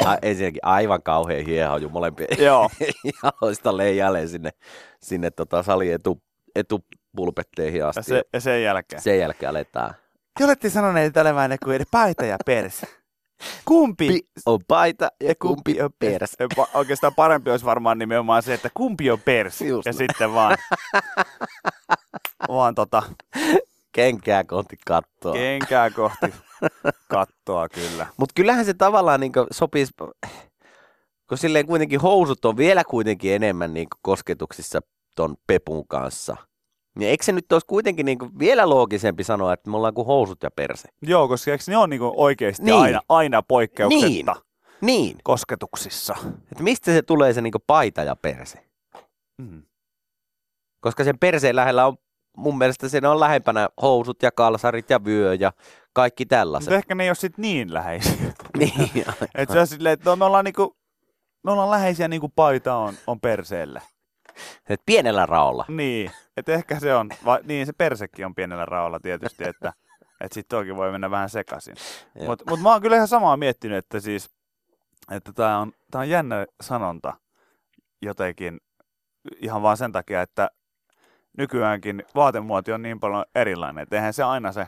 A, 0.06 0.16
ensinnäkin 0.22 0.60
aivan 0.64 1.04
kauhean 1.04 1.46
hiehoju 1.46 1.90
molempien 1.90 2.30
Joo, 2.46 2.70
jaloista 3.24 3.78
leijalle 3.78 4.28
sinne, 4.28 4.50
sinne 5.02 5.32
tota 5.32 5.64
salin 5.64 5.94
etu, 5.94 6.22
etupulpetteihin 6.56 7.80
ja, 7.80 7.88
asti. 7.90 8.04
se, 8.04 8.24
ja 8.34 8.40
sen 8.40 8.64
jälkeen. 8.64 9.02
Sen 9.02 9.20
jälkeen 9.20 9.50
aletaan. 9.50 9.96
Te 10.38 10.46
olette 10.46 10.70
sanoneet 10.70 11.18
olevan 11.18 11.58
kuin 11.64 11.84
paita 11.92 12.26
ja 12.26 12.38
perse. 12.46 12.88
Kumpi 13.66 14.08
Pi 14.08 14.20
on 14.46 14.60
paita 14.68 15.10
ja 15.24 15.36
kumpi 15.42 15.82
on 15.82 15.90
perse? 16.00 16.18
perse. 16.38 16.62
Pa- 16.62 16.70
Oikeastaan 16.74 17.16
parempi 17.16 17.52
olisi 17.52 17.66
varmaan 17.66 17.98
nimenomaan 18.00 18.44
se, 18.44 18.54
että 18.54 18.70
kumpi 18.74 19.12
on 19.12 19.22
perse. 19.22 19.66
Just 19.66 19.86
ja 19.86 19.92
näin. 19.92 19.98
sitten 19.98 20.34
vaan, 20.34 20.58
vaan 22.48 22.76
tota, 22.76 23.04
Kenkää 23.92 24.44
kohti 24.44 24.76
kattoa. 24.88 25.34
kenkää 25.34 25.90
kohti 25.90 26.34
kattoa 27.08 27.70
kyllä. 27.70 28.08
Mutta 28.18 28.34
kyllähän 28.36 28.66
se 28.66 28.74
tavallaan 28.74 29.20
niin 29.20 29.32
sopisi, 29.52 29.94
kun 31.30 31.38
silleen 31.38 31.68
kuitenkin 31.68 32.00
housut 32.02 32.46
on 32.46 32.58
vielä 32.58 32.84
kuitenkin 32.84 33.34
enemmän 33.34 33.74
niin 33.74 33.88
kosketuksissa 34.02 34.80
ton 35.16 35.36
Pepun 35.48 35.88
kanssa. 35.88 36.38
Niin 37.00 37.10
eikö 37.10 37.24
se 37.24 37.32
nyt 37.32 37.52
olisi 37.52 37.68
kuitenkin 37.68 38.06
niin 38.06 38.18
vielä 38.40 38.70
loogisempi 38.70 39.24
sanoa, 39.24 39.54
että 39.54 39.70
me 39.70 39.78
ollaan 39.78 39.94
kuin 39.94 40.08
housut 40.08 40.44
ja 40.44 40.52
perse? 40.52 40.88
Joo, 41.02 41.28
koska 41.28 41.52
eikö 41.52 41.64
ne 41.68 41.78
on 41.78 41.90
niinku 41.90 42.14
oikeasti 42.18 42.64
Niin. 42.64 42.76
aina, 42.78 43.02
aina 43.10 43.42
poikkeuksetta 43.42 44.06
Niin. 44.08 44.26
Niin, 44.82 45.18
kosketuksissa? 45.24 46.16
että 46.52 46.64
mistä 46.64 46.94
se 46.94 47.02
tulee 47.02 47.34
se 47.34 47.42
niin 47.42 47.54
paita 47.68 48.04
ja 48.04 48.16
perse? 48.16 48.66
Mm. 49.38 49.64
Koska 50.82 51.04
sen 51.04 51.20
perseen 51.20 51.56
lähellä 51.56 51.86
on, 51.88 51.98
mun 52.38 52.58
mielestä 52.58 52.90
siinä 52.90 53.12
on 53.12 53.20
lähempänä 53.20 53.70
housut 53.82 54.24
ja 54.24 54.32
kalsarit 54.32 54.90
ja 54.90 55.06
vyö 55.06 55.34
ja 55.34 55.52
kaikki 55.94 56.24
Mutta 56.24 56.36
tällaiset. 56.36 56.74
ehkä 56.74 56.96
ne 56.96 57.04
ei 57.04 57.10
ole 57.10 57.16
sit 57.16 57.38
niin 57.38 57.74
läheisiä. 57.74 58.14
Niin, 58.58 59.06
Et 59.36 59.50
se 59.50 59.60
on 59.60 59.68
silleen, 59.68 59.94
että 59.94 60.10
no, 60.10 60.16
me 60.16 60.26
ollaan 60.26 60.46
niinku, 60.46 60.78
me 61.44 61.52
ollaan 61.52 61.72
läheisiä 61.72 62.08
niin 62.08 62.22
kuin 62.22 62.34
paita 62.36 62.76
on, 62.76 62.94
on 63.08 63.20
perseelle. 63.20 63.82
Et 64.70 64.82
pienellä 64.86 65.26
raolla. 65.26 65.66
Niin, 65.68 66.12
että 66.38 66.54
ehkä 66.54 66.80
se 66.80 66.96
on, 66.96 67.10
vai, 67.26 67.40
niin 67.44 67.66
se 67.66 67.74
persekin 67.74 68.26
on 68.26 68.36
pienellä 68.36 68.66
raolla 68.66 69.00
tietysti, 69.00 69.44
että, 69.48 69.74
että 70.22 70.34
sitten 70.34 70.58
toki 70.58 70.76
voi 70.76 70.92
mennä 70.92 71.12
vähän 71.12 71.30
sekaisin. 71.30 71.76
Mutta 72.26 72.44
mut 72.50 72.62
mä 72.62 72.72
oon 72.72 72.82
kyllä 72.82 72.96
ihan 72.96 73.08
samaa 73.08 73.38
miettinyt, 73.38 73.78
että 73.78 74.00
siis, 74.00 74.30
että 75.12 75.34
tää 75.34 75.60
on, 75.60 75.72
tää 75.92 76.02
on 76.02 76.10
jännä 76.10 76.46
sanonta, 76.62 77.14
jotenkin 78.02 78.62
ihan 79.42 79.62
vaan 79.62 79.78
sen 79.78 79.92
takia, 79.92 80.22
että 80.22 80.50
nykyäänkin 81.38 82.04
vaatemuoti 82.16 82.72
on 82.72 82.82
niin 82.82 83.00
paljon 83.00 83.26
erilainen, 83.36 83.84
että 83.84 83.96
eihän 83.96 84.14
se 84.14 84.24
aina 84.24 84.52
se 84.52 84.68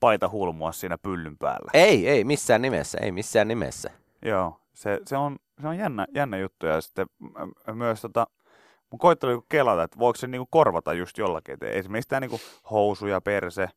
paita 0.00 0.28
hulmua 0.28 0.72
siinä 0.72 0.98
pyllyn 0.98 1.38
päällä. 1.38 1.70
Ei, 1.74 2.08
ei 2.08 2.24
missään 2.24 2.62
nimessä, 2.62 2.98
ei 3.02 3.12
missään 3.12 3.48
nimessä. 3.48 3.90
Joo, 4.24 4.60
se, 4.72 5.00
se, 5.06 5.16
on, 5.16 5.36
se 5.60 5.68
on 5.68 5.78
jännä, 5.78 6.06
jännä 6.14 6.36
juttu 6.36 6.66
ja 6.66 6.80
sitten 6.80 7.06
myös 7.74 8.00
tota, 8.00 8.26
mun 8.94 8.98
koitteli 8.98 9.32
niinku 9.32 9.46
kelata, 9.48 9.82
että 9.82 9.98
voiko 9.98 10.16
se 10.16 10.26
niinku 10.26 10.46
korvata 10.50 10.92
just 10.92 11.18
jollakin. 11.18 11.54
Et 11.54 11.62
esimerkiksi 11.62 12.08
tämä 12.08 12.20
niinku 12.20 12.40
housu 12.70 13.06
ja 13.06 13.20
perse 13.20 13.68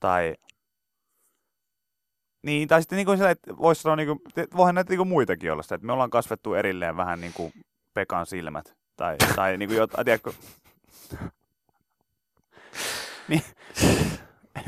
tai 0.00 0.34
niin, 2.42 2.68
tai 2.68 2.82
sitten 2.82 2.96
niinku 2.96 3.16
sillä, 3.16 3.30
että 3.30 3.56
voisi 3.56 3.82
sanoa, 3.82 3.96
niinku, 3.96 4.20
te- 4.34 4.46
voihan 4.56 4.74
näitä 4.74 4.90
niinku 4.90 5.04
muitakin 5.04 5.52
olla 5.52 5.62
sitä, 5.62 5.74
että 5.74 5.86
me 5.86 5.92
ollaan 5.92 6.10
kasvettu 6.10 6.54
erilleen 6.54 6.96
vähän 6.96 7.20
niin 7.20 7.32
kuin 7.32 7.52
Pekan 7.94 8.26
silmät. 8.26 8.76
Tai, 8.96 9.16
tai 9.36 9.56
niinku 9.56 9.74
jotain, 9.74 10.04
tiedätkö? 10.04 10.32
niin, 13.28 13.42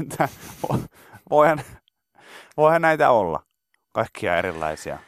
että 0.01 0.29
vo- 0.67 0.87
voihan, 1.31 1.61
voihan 2.57 2.83
näitä 2.83 3.11
olla. 3.11 3.43
Kaikkia 3.93 4.37
erilaisia. 4.37 4.99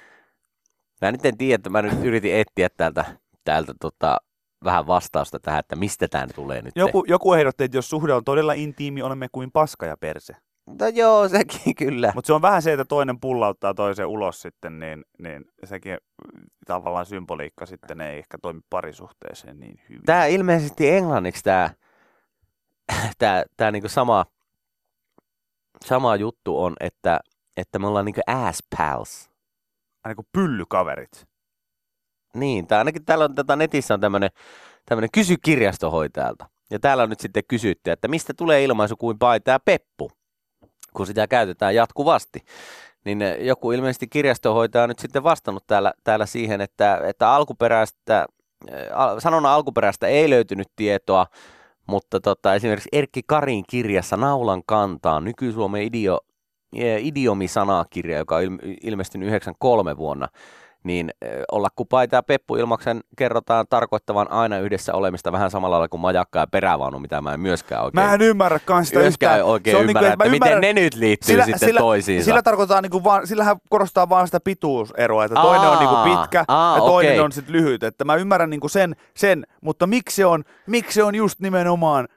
Mä 1.00 1.12
nyt 1.12 1.26
en 1.26 1.38
tiedä, 1.38 1.54
että 1.54 1.70
mä 1.70 1.82
nyt 1.82 2.04
yritin 2.04 2.34
etsiä 2.34 2.68
täältä, 2.68 3.16
täältä 3.44 3.74
tota, 3.80 4.16
vähän 4.64 4.86
vastausta 4.86 5.40
tähän, 5.40 5.60
että 5.60 5.76
mistä 5.76 6.08
tämä 6.08 6.26
tulee 6.34 6.62
nyt. 6.62 6.76
Joku, 6.76 7.04
joku 7.08 7.32
ehdotti, 7.32 7.64
että 7.64 7.76
jos 7.76 7.90
suhde 7.90 8.12
on 8.12 8.24
todella 8.24 8.52
intiimi, 8.52 9.02
olemme 9.02 9.28
kuin 9.32 9.52
paska 9.52 9.86
ja 9.86 9.96
perse. 9.96 10.36
No 10.66 10.88
joo, 10.88 11.28
sekin 11.28 11.74
kyllä. 11.74 12.12
Mutta 12.14 12.26
se 12.26 12.32
on 12.32 12.42
vähän 12.42 12.62
se, 12.62 12.72
että 12.72 12.84
toinen 12.84 13.20
pullauttaa 13.20 13.74
toisen 13.74 14.06
ulos 14.06 14.42
sitten, 14.42 14.78
niin, 14.78 15.04
niin 15.18 15.44
sekin 15.64 15.98
tavallaan 16.66 17.06
symboliikka 17.06 17.66
sitten 17.66 18.00
ei 18.00 18.18
ehkä 18.18 18.38
toimi 18.42 18.60
parisuhteeseen 18.70 19.60
niin 19.60 19.80
hyvin. 19.88 20.02
Tämä 20.06 20.26
ilmeisesti 20.26 20.90
englanniksi 20.90 21.42
tämä 21.42 21.70
tää, 23.18 23.44
tää 23.56 23.70
niinku 23.70 23.88
sama, 23.88 24.24
sama 25.84 26.16
juttu 26.16 26.62
on, 26.62 26.74
että, 26.80 27.20
että 27.56 27.78
me 27.78 27.86
ollaan 27.86 28.04
niinku 28.04 28.20
ass 28.26 28.62
pals. 28.76 29.30
Aina 30.04 30.14
kuin 30.14 30.26
pyllykaverit. 30.32 31.31
Niin, 32.36 32.66
tai 32.66 32.78
ainakin 32.78 33.04
täällä 33.04 33.24
on, 33.24 33.34
tota, 33.34 33.56
netissä 33.56 33.94
on 33.94 34.00
tämmöinen 34.00 34.30
tämmönen 34.86 35.10
kysy 35.12 35.36
kirjastohoitajalta. 35.42 36.46
Ja 36.70 36.78
täällä 36.78 37.02
on 37.02 37.08
nyt 37.10 37.20
sitten 37.20 37.42
kysytty, 37.48 37.90
että 37.90 38.08
mistä 38.08 38.34
tulee 38.36 38.64
ilmaisu 38.64 38.96
kuin 38.96 39.18
paita 39.18 39.50
ja 39.50 39.60
peppu, 39.60 40.10
kun 40.94 41.06
sitä 41.06 41.28
käytetään 41.28 41.74
jatkuvasti. 41.74 42.40
Niin 43.04 43.22
eh, 43.22 43.46
joku 43.46 43.72
ilmeisesti 43.72 44.06
kirjastonhoitaja 44.06 44.82
on 44.82 44.88
nyt 44.88 44.98
sitten 44.98 45.22
vastannut 45.22 45.66
täällä, 45.66 45.92
täällä 46.04 46.26
siihen, 46.26 46.60
että, 46.60 47.00
että 47.06 47.30
alkuperäistä, 47.30 48.26
eh, 48.68 48.86
sanonnan 49.18 49.52
alkuperäistä 49.52 50.06
ei 50.06 50.30
löytynyt 50.30 50.68
tietoa, 50.76 51.26
mutta 51.86 52.20
tota, 52.20 52.54
esimerkiksi 52.54 52.88
Erkki 52.92 53.22
Karin 53.26 53.64
kirjassa 53.68 54.16
Naulan 54.16 54.62
kantaan, 54.66 55.24
nyky-Suomen 55.24 55.82
idio, 55.82 56.20
eh, 56.76 57.06
idiomisanakirja, 57.06 58.18
joka 58.18 58.36
on 58.36 58.42
ilm- 58.42 58.76
ilmestynyt 58.82 59.28
93 59.28 59.96
vuonna, 59.96 60.28
niin 60.84 61.10
olla 61.52 61.68
kuin 61.76 61.88
paita 61.88 62.16
ja 62.16 62.22
peppu 62.22 62.56
ilmaksen 62.56 63.00
kerrotaan 63.16 63.66
tarkoittavan 63.70 64.30
aina 64.30 64.58
yhdessä 64.58 64.94
olemista 64.94 65.32
vähän 65.32 65.50
samalla 65.50 65.74
lailla 65.74 65.88
kuin 65.88 66.00
majakka 66.00 66.38
ja 66.38 66.46
perävaunu, 66.46 66.98
mitä 66.98 67.20
mä 67.20 67.34
en 67.34 67.40
myöskään 67.40 67.84
oikein, 67.84 68.04
Mä 68.06 68.14
en 68.14 68.22
ymmärrä 68.22 68.58
kans 68.58 68.88
sitä 68.88 69.00
yhtään. 69.00 69.44
oikein 69.44 69.74
Se 69.76 69.78
on 69.78 69.84
ymmärrä, 69.88 70.00
niinku, 70.08 70.12
että 70.12 70.24
mä 70.24 70.30
miten 70.30 70.48
ymmärrän- 70.52 70.60
ne 70.60 70.72
nyt 70.72 70.94
liittyy 70.94 71.42
sitten 71.44 71.74
toisiinsa. 71.74 72.24
Sillä 72.24 72.42
tarkoittaa 72.42 72.80
niinku 72.80 73.04
vaan, 73.04 73.26
sillähän 73.26 73.56
korostaa 73.70 74.08
vaan 74.08 74.26
sitä 74.28 74.40
pituuseroa, 74.40 75.24
että 75.24 75.40
toinen 75.40 75.68
on 75.68 75.78
niinku 75.78 75.94
Aa, 75.94 76.04
pitkä 76.04 76.44
aa, 76.48 76.76
ja 76.76 76.80
toinen 76.82 77.10
okei. 77.12 77.20
on 77.20 77.32
sitten 77.32 77.52
lyhyt. 77.52 77.82
Että 77.82 78.04
mä 78.04 78.14
ymmärrän 78.14 78.50
niinku 78.50 78.68
sen, 78.68 78.96
sen, 79.16 79.46
mutta 79.60 79.86
miksi 79.86 80.16
se 80.16 80.26
on, 80.26 80.44
miksi 80.66 80.94
se 80.94 81.02
on 81.02 81.14
just 81.14 81.40
nimenomaan, 81.40 82.08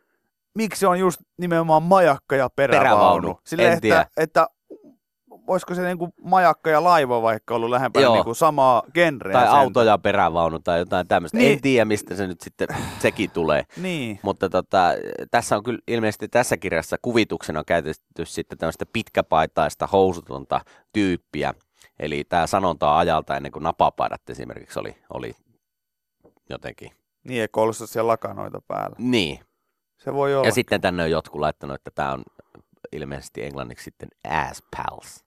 miksi 0.55 0.79
se 0.79 0.87
on 0.87 0.99
just 0.99 1.21
nimenomaan 1.37 1.83
majakka 1.83 2.35
ja 2.35 2.49
perävaunu? 2.55 2.83
Perävaunu, 2.87 3.39
en 3.51 3.59
että, 3.71 3.81
tiedä. 3.81 4.05
että 4.17 4.47
voisiko 5.47 5.75
se 5.75 5.81
niinku 5.81 6.13
majakka 6.21 6.69
ja 6.69 6.83
laiva 6.83 7.21
vaikka 7.21 7.55
ollut 7.55 7.69
lähempänä 7.69 8.03
Joo. 8.03 8.13
niinku 8.15 8.33
samaa 8.33 8.83
genreä? 8.93 9.33
tai 9.33 9.45
sen- 9.45 9.53
auto 9.53 9.83
ja 9.83 9.97
perävaunu 9.97 10.59
tai 10.59 10.79
jotain 10.79 11.07
tämmöistä. 11.07 11.37
Niin. 11.37 11.51
En 11.51 11.61
tiedä, 11.61 11.85
mistä 11.85 12.15
se 12.15 12.27
nyt 12.27 12.41
sitten 12.41 12.67
sekin 12.99 13.31
tulee. 13.31 13.63
Niin. 13.77 14.19
Mutta 14.21 14.49
tota, 14.49 14.89
tässä 15.31 15.57
on 15.57 15.63
kyllä 15.63 15.79
ilmeisesti 15.87 16.27
tässä 16.27 16.57
kirjassa 16.57 16.97
kuvituksena 17.01 17.59
on 17.59 17.65
käytetty 17.65 18.25
sitten 18.25 18.57
tämmöistä 18.57 18.85
pitkäpaitaista 18.93 19.87
housutonta 19.87 20.61
tyyppiä. 20.93 21.53
Eli 21.99 22.23
tämä 22.29 22.47
sanonta 22.47 22.91
on 22.91 22.97
ajalta 22.97 23.37
ennen 23.37 23.51
kuin 23.51 23.63
napapaidat 23.63 24.29
esimerkiksi 24.29 24.79
oli, 24.79 24.95
oli 25.13 25.31
jotenkin. 26.49 26.91
Niin, 27.23 27.41
eikö 27.41 27.61
ollut 27.61 27.75
siellä 27.75 28.07
lakanoita 28.07 28.61
päällä? 28.67 28.95
Niin. 28.99 29.39
Se 29.97 30.13
voi 30.13 30.35
olla. 30.35 30.47
Ja 30.47 30.51
sitten 30.51 30.81
tänne 30.81 31.03
on 31.03 31.11
jotkut 31.11 31.41
laittanut, 31.41 31.75
että 31.75 31.91
tämä 31.95 32.13
on 32.13 32.23
ilmeisesti 32.91 33.43
englanniksi 33.43 33.83
sitten 33.83 34.09
ass 34.29 34.63
pals, 34.77 35.24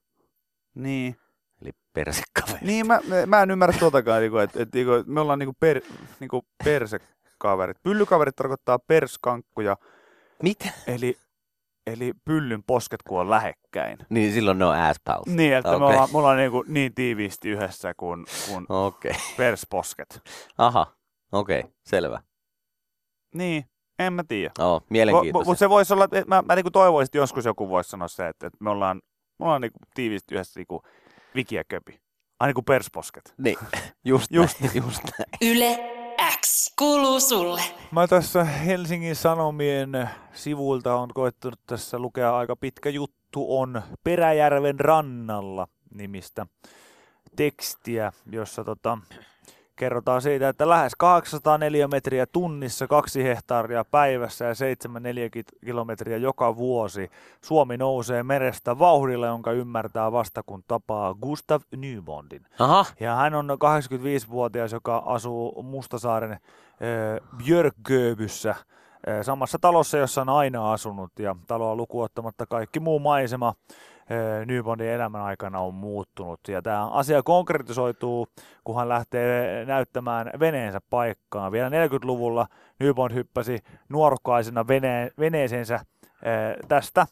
Niin. 0.79 1.15
eli 1.61 1.71
persekaveri. 1.93 2.59
Niin, 2.67 2.87
mä, 2.87 2.99
mä- 3.25 3.41
en 3.41 3.51
ymmärrä 3.51 3.79
tuotakaan, 3.79 4.21
niinku, 4.21 4.37
että 4.37 4.63
et, 4.63 4.73
niinku, 4.73 4.91
me 5.05 5.21
ollaan 5.21 5.39
niinku, 5.39 5.53
per, 5.59 5.81
niinku 6.19 6.45
persekaverit. 6.63 7.77
Pyllykaverit 7.83 8.35
tarkoittaa 8.35 8.79
perskankkuja, 8.79 9.77
Mitä? 10.43 10.69
eli, 10.87 11.17
eli 11.87 12.13
pyllyn 12.25 12.63
posket, 12.63 13.03
kun 13.03 13.19
on 13.19 13.29
lähekkäin. 13.29 13.97
Niin 14.09 14.33
silloin 14.33 14.59
ne 14.59 14.65
on 14.65 14.75
ass 14.75 14.99
pals. 15.03 15.27
Niin, 15.27 15.53
että 15.55 15.69
Okei. 15.69 15.79
me 15.79 15.85
ollaan, 15.85 16.09
me 16.11 16.17
ollaan 16.17 16.37
niinku 16.37 16.65
niin 16.67 16.93
tiiviisti 16.93 17.49
yhdessä 17.49 17.93
kuin, 17.97 18.25
kuin. 18.49 18.65
Okay. 18.69 19.11
persposket. 19.37 20.21
Aha. 20.57 20.87
Okei, 21.31 21.59
okay. 21.59 21.71
selvä. 21.85 22.21
Niin, 23.35 23.65
en 23.99 24.13
mä 24.13 24.23
tiedä. 24.27 24.51
Oo, 24.59 24.73
Mutta 24.73 24.87
mielenkiintoista. 24.89 25.55
se 25.55 25.69
voisi 25.69 25.93
olla, 25.93 26.03
että 26.03 26.23
mä, 26.27 26.41
mä 26.41 26.55
niinku 26.55 26.71
toivoisin, 26.71 27.07
että 27.09 27.17
joskus 27.17 27.45
joku 27.45 27.69
voisi 27.69 27.89
sanoa 27.89 28.07
se, 28.07 28.27
että, 28.27 28.47
että 28.47 28.57
me 28.59 28.69
ollaan, 28.69 29.01
me 29.39 29.45
ollaan 29.45 29.61
niinku 29.61 29.79
tiiviisti 29.93 30.35
yhdessä 30.35 30.59
niinku 30.59 30.83
Viki 31.35 31.55
ja 31.55 31.63
Köpi. 31.63 31.99
Aina 32.39 32.53
kuin 32.53 32.65
persposket. 32.65 33.33
Niin, 33.37 33.57
just, 34.05 34.31
Just. 34.31 34.59
näin, 34.59 34.75
just 34.75 35.03
näin. 35.03 35.55
Yle 35.55 35.79
X 36.41 36.73
kuuluu 36.79 37.19
sulle. 37.19 37.61
Mä 37.91 38.07
tässä 38.07 38.43
Helsingin 38.43 39.15
Sanomien 39.15 40.09
sivuilta 40.33 40.95
on 40.95 41.09
koettanut 41.13 41.59
tässä 41.65 41.99
lukea 41.99 42.37
aika 42.37 42.55
pitkä 42.55 42.89
juttu 42.89 43.59
on 43.59 43.81
Peräjärven 44.03 44.79
rannalla 44.79 45.67
nimistä 45.93 46.45
tekstiä, 47.35 48.11
jossa 48.31 48.63
tota, 48.63 48.97
kerrotaan 49.79 50.21
siitä, 50.21 50.49
että 50.49 50.69
lähes 50.69 50.95
804 50.97 51.87
metriä 51.87 52.25
tunnissa, 52.25 52.87
kaksi 52.87 53.23
hehtaaria 53.23 53.85
päivässä 53.85 54.45
ja 54.45 54.55
7 54.55 55.03
kilometriä 55.65 56.17
joka 56.17 56.55
vuosi. 56.55 57.09
Suomi 57.41 57.77
nousee 57.77 58.23
merestä 58.23 58.79
vauhdilla, 58.79 59.27
jonka 59.27 59.51
ymmärtää 59.51 60.11
vasta 60.11 60.43
kun 60.45 60.63
tapaa 60.67 61.13
Gustav 61.13 61.61
Nybondin. 61.77 62.45
Aha, 62.59 62.85
Ja 62.99 63.15
hän 63.15 63.35
on 63.35 63.49
85-vuotias, 63.49 64.71
joka 64.71 65.03
asuu 65.05 65.63
Mustasaaren 65.63 66.31
äh, 66.31 66.39
Björkövyssä, 67.37 68.49
äh, 68.49 68.65
samassa 69.21 69.57
talossa, 69.61 69.97
jossa 69.97 70.21
on 70.21 70.29
aina 70.29 70.73
asunut. 70.73 71.11
Ja 71.19 71.35
taloa 71.47 71.75
lukuottamatta 71.75 72.45
kaikki 72.45 72.79
muu 72.79 72.99
maisema 72.99 73.53
Nybondin 74.45 74.87
elämän 74.87 75.21
aikana 75.21 75.59
on 75.59 75.73
muuttunut. 75.73 76.39
Ja 76.47 76.61
tämä 76.61 76.87
asia 76.87 77.23
konkretisoituu, 77.23 78.27
kun 78.63 78.75
hän 78.75 78.89
lähtee 78.89 79.65
näyttämään 79.65 80.31
veneensä 80.39 80.81
paikkaan. 80.89 81.51
Vielä 81.51 81.69
40-luvulla 81.69 82.47
Nybond 82.79 83.13
hyppäsi 83.13 83.59
nuorukkaisena 83.89 84.67
vene- 84.67 85.11
veneeseensä 85.19 85.79
tästä, 86.67 87.07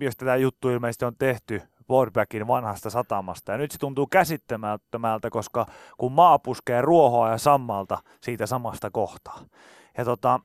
josta 0.00 0.24
tämä 0.24 0.36
juttu 0.36 0.70
ilmeisesti 0.70 1.04
on 1.04 1.16
tehty 1.18 1.62
Boardbackin 1.88 2.46
vanhasta 2.46 2.90
satamasta. 2.90 3.52
Ja 3.52 3.58
nyt 3.58 3.70
se 3.70 3.78
tuntuu 3.78 4.06
käsittämättömältä, 4.06 5.30
koska 5.30 5.66
kun 5.98 6.12
maa 6.12 6.38
puskee 6.38 6.82
ruohoa 6.82 7.30
ja 7.30 7.38
sammalta 7.38 7.98
siitä 8.20 8.46
samasta 8.46 8.90
kohtaa. 8.90 9.40
Ja 9.98 10.04
tota, 10.04 10.40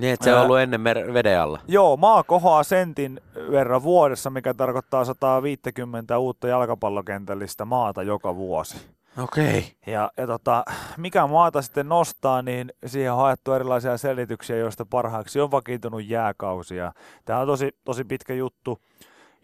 niin 0.00 0.14
että 0.14 0.24
se 0.24 0.34
on 0.34 0.42
ollut 0.42 0.58
ennen 0.58 0.80
mer- 0.80 1.14
veden 1.14 1.40
alla. 1.40 1.58
joo, 1.68 1.96
maa 1.96 2.22
kohoaa 2.22 2.62
sentin 2.62 3.20
verran 3.50 3.82
vuodessa, 3.82 4.30
mikä 4.30 4.54
tarkoittaa 4.54 5.04
150 5.04 6.18
uutta 6.18 6.48
jalkapallokentällistä 6.48 7.64
maata 7.64 8.02
joka 8.02 8.36
vuosi. 8.36 8.76
Okei. 9.18 9.58
Okay. 9.58 9.94
Ja, 9.94 10.10
ja 10.16 10.26
tota, 10.26 10.64
mikä 10.96 11.26
maata 11.26 11.62
sitten 11.62 11.88
nostaa, 11.88 12.42
niin 12.42 12.72
siihen 12.86 13.12
on 13.12 13.18
haettu 13.18 13.52
erilaisia 13.52 13.96
selityksiä, 13.96 14.56
joista 14.56 14.86
parhaaksi 14.86 15.40
on 15.40 15.50
vakiintunut 15.50 16.04
jääkausi. 16.04 16.76
Ja 16.76 16.92
Tämä 17.24 17.38
on 17.38 17.46
tosi, 17.46 17.70
tosi 17.84 18.04
pitkä 18.04 18.34
juttu, 18.34 18.78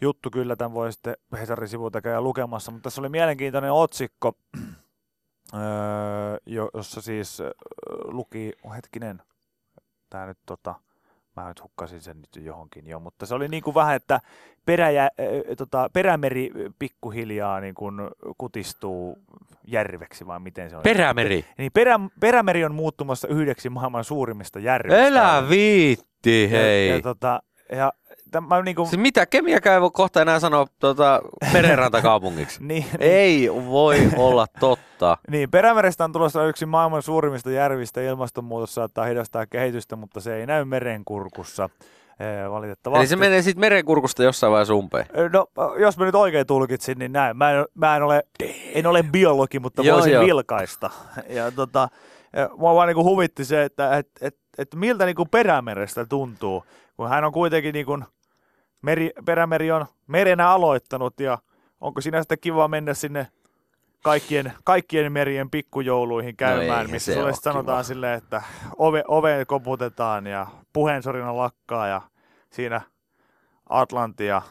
juttu 0.01 0.31
kyllä, 0.31 0.57
tämän 0.57 0.75
voi 0.75 0.93
sitten 0.93 1.17
Hesarin 1.33 1.69
sivulta 1.69 2.01
käydä 2.01 2.21
lukemassa, 2.21 2.71
mutta 2.73 2.83
tässä 2.83 3.01
oli 3.01 3.09
mielenkiintoinen 3.09 3.73
otsikko, 3.73 4.33
öö, 5.55 5.61
jo- 6.47 6.71
jossa 6.75 7.01
siis 7.01 7.41
öö, 7.41 7.53
luki, 8.05 8.53
hetkinen, 8.77 9.23
tämä 10.17 10.27
nyt 10.27 10.39
tota, 10.47 10.75
Mä 11.37 11.49
nyt 11.49 11.63
hukkasin 11.63 12.01
sen 12.01 12.21
nyt 12.21 12.45
johonkin 12.45 12.87
jo, 12.87 13.01
mutta 13.01 13.27
se 13.27 13.35
oli 13.35 13.49
niin 13.49 13.63
kuin 13.63 13.75
vähän, 13.75 13.97
että 13.97 14.21
peräjä, 14.67 15.03
äh, 15.03 15.11
tota, 15.57 15.91
perämeri 15.93 16.51
pikkuhiljaa 16.79 17.61
niin 17.61 17.75
kuin 17.75 17.95
kutistuu 18.39 19.19
järveksi, 19.67 20.27
vai 20.27 20.41
miten 20.41 20.71
se 20.71 20.77
on? 20.77 20.83
Perämeri. 20.83 21.45
Niin 21.59 21.73
perä, 21.73 22.01
perämeri 22.21 22.65
on 22.65 22.75
muuttumassa 22.75 23.29
yhdeksi 23.29 23.69
maailman 23.69 24.05
suurimmista 24.05 24.59
järvistä. 24.59 25.07
Elä 25.07 25.47
viitti, 25.49 26.51
hei. 26.51 26.89
Ja, 26.89 26.97
ja, 26.97 27.03
tota, 27.03 27.43
ja 27.73 27.93
täm, 28.31 28.45
mä 28.45 28.63
niin 28.63 28.77
kuin, 28.77 28.89
Se 28.89 28.97
mitä, 28.97 29.27
Kemiäkään 29.27 29.75
ei 29.75 29.81
voi 29.81 29.91
kohta 29.93 30.23
enää 30.23 30.41
sanoa 30.41 30.67
tuota, 30.81 31.23
merenrantakaupungiksi. 31.53 32.65
niin, 32.69 32.87
ei 32.99 33.51
voi 33.67 34.09
olla 34.17 34.47
totta. 34.61 34.87
Niin, 35.31 35.51
Perämerestä 35.51 36.05
on 36.05 36.13
tulossa 36.13 36.47
yksi 36.47 36.67
maailman 36.67 37.03
suurimmista 37.03 37.51
järvistä. 37.51 38.01
Ilmastonmuutos 38.03 38.75
saattaa 38.75 39.05
hidastaa 39.05 39.47
kehitystä, 39.47 39.97
mutta 39.97 40.21
se 40.21 40.37
ei 40.37 40.47
näy 40.47 40.65
merenkurkussa 40.65 41.69
valitettavasti. 42.51 43.01
Eli 43.01 43.07
se 43.07 43.17
menee 43.17 43.43
sitten 43.43 43.61
merenkurkusta 43.61 44.23
jossain 44.23 44.51
vaiheessa 44.51 44.75
umpeen. 44.75 45.07
No, 45.33 45.47
jos 45.79 45.99
mä 45.99 46.05
nyt 46.05 46.15
oikein 46.15 46.47
tulkitsin, 46.47 46.99
niin 46.99 47.13
näin. 47.13 47.37
Mä 47.37 47.51
en, 47.51 47.65
mä 47.75 47.97
en, 47.97 48.03
ole, 48.03 48.23
en 48.75 48.87
ole 48.87 49.03
biologi, 49.03 49.59
mutta 49.59 49.83
Joo, 49.83 49.95
voisin 49.97 50.13
joo. 50.13 50.25
vilkaista. 50.25 50.91
Ja 51.29 51.51
tota, 51.51 51.89
ja 52.37 52.51
mua 52.57 52.75
vaan 52.75 52.89
niin 52.89 53.05
huvitti 53.05 53.45
se, 53.45 53.65
että 53.65 53.97
et, 53.97 54.09
et, 54.21 54.37
et 54.59 54.75
miltä 54.75 55.07
niin 55.07 55.17
kuin 55.17 55.29
perämerestä 55.29 56.07
tuntuu, 56.07 56.65
kun 56.97 57.09
hän 57.09 57.25
on 57.25 57.33
kuitenkin 57.33 57.73
niin 57.73 57.87
kuin, 57.87 58.05
meri, 58.87 59.11
perämeri 59.25 59.73
on 59.73 59.87
merenä 60.07 60.51
aloittanut 60.51 61.21
ja 61.21 61.39
onko 61.81 62.01
siinä 62.01 62.23
sitten 62.23 62.39
kiva 62.41 62.69
mennä 62.69 62.95
sinne 62.95 63.29
kaikkien, 64.03 64.53
kaikkien 64.65 65.13
merien 65.13 65.51
pikkujouluihin 65.51 66.37
käymään, 66.37 66.63
eihän 66.63 66.91
missä 66.91 67.15
sulle 67.15 67.33
sanotaan 67.33 67.85
silleen, 67.85 68.19
että 68.19 68.43
ove, 68.79 69.05
ove 69.09 69.45
koputetaan 69.45 70.27
ja 70.27 70.47
puheensorina 70.73 71.37
lakkaa 71.37 71.87
ja 71.87 72.03
siinä 72.51 72.81
Atlanti 73.69 74.27
ja 74.27 74.43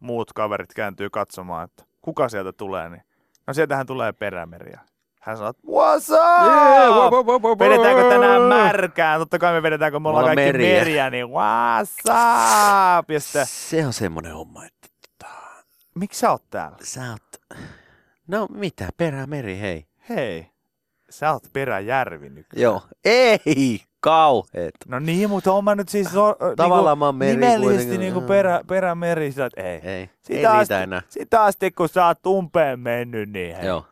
muut 0.00 0.32
kaverit 0.32 0.74
kääntyy 0.74 1.10
katsomaan, 1.10 1.64
että 1.64 1.84
kuka 2.02 2.28
sieltä 2.28 2.52
tulee, 2.52 2.88
niin 2.88 3.02
no 3.46 3.54
sieltähän 3.54 3.86
tulee 3.86 4.12
perämeriä. 4.12 4.80
Hän 5.26 5.36
sanoo, 5.36 5.50
että 5.50 5.62
what's 5.66 6.12
up? 6.12 7.58
Vedetäänkö 7.58 8.08
tänään 8.08 8.42
märkään? 8.42 9.20
Totta 9.20 9.38
kai 9.38 9.52
me 9.52 9.62
vedetään, 9.62 9.92
kun 9.92 10.02
me 10.02 10.08
ollaan 10.08 10.22
ollaan 10.22 10.36
kaikki 10.36 10.52
meriä. 10.52 10.78
meriä, 10.78 11.10
niin 11.10 11.26
what's 11.26 12.10
up? 12.98 13.10
Ja 13.10 13.20
sitten, 13.20 13.46
Se 13.46 13.86
on 13.86 13.92
semmoinen 13.92 14.32
homma, 14.32 14.64
että 14.64 14.88
miksi 15.94 16.20
sä 16.20 16.30
oot 16.30 16.42
täällä? 16.50 16.76
sä 16.82 17.00
oot... 17.10 17.58
No 18.26 18.46
mitä, 18.50 18.88
perämeri, 18.96 19.60
hei. 19.60 19.86
Hei, 20.08 20.46
sä 21.10 21.32
oot 21.32 21.42
peräjärvi 21.52 22.30
nyt. 22.30 22.46
Joo. 22.56 22.82
Ei, 23.04 23.80
kauheet. 24.00 24.74
No 24.88 24.98
niin, 24.98 25.30
mutta 25.30 25.52
on 25.52 25.64
mä 25.64 25.74
nyt 25.74 25.88
siis 25.88 26.12
so, 26.12 26.36
Tavallaan 26.56 26.98
mä 26.98 27.04
oon 27.06 27.14
meri 27.14 27.32
nimellisesti 27.32 27.98
niinku 27.98 28.20
perä, 28.20 28.60
perämeri, 28.66 29.32
sillä, 29.32 29.46
että 29.46 29.62
ei. 29.62 29.80
Ei, 29.82 30.10
Sitä 30.22 30.38
ei 30.38 30.46
asti, 30.46 30.74
enää. 30.74 31.02
Sitä 31.08 31.44
asti, 31.44 31.70
kun 31.70 31.88
sä 31.88 32.06
oot 32.06 32.26
umpeen 32.26 32.80
mennyt, 32.80 33.32
niin 33.32 33.56
hei. 33.56 33.66
Joo. 33.66 33.84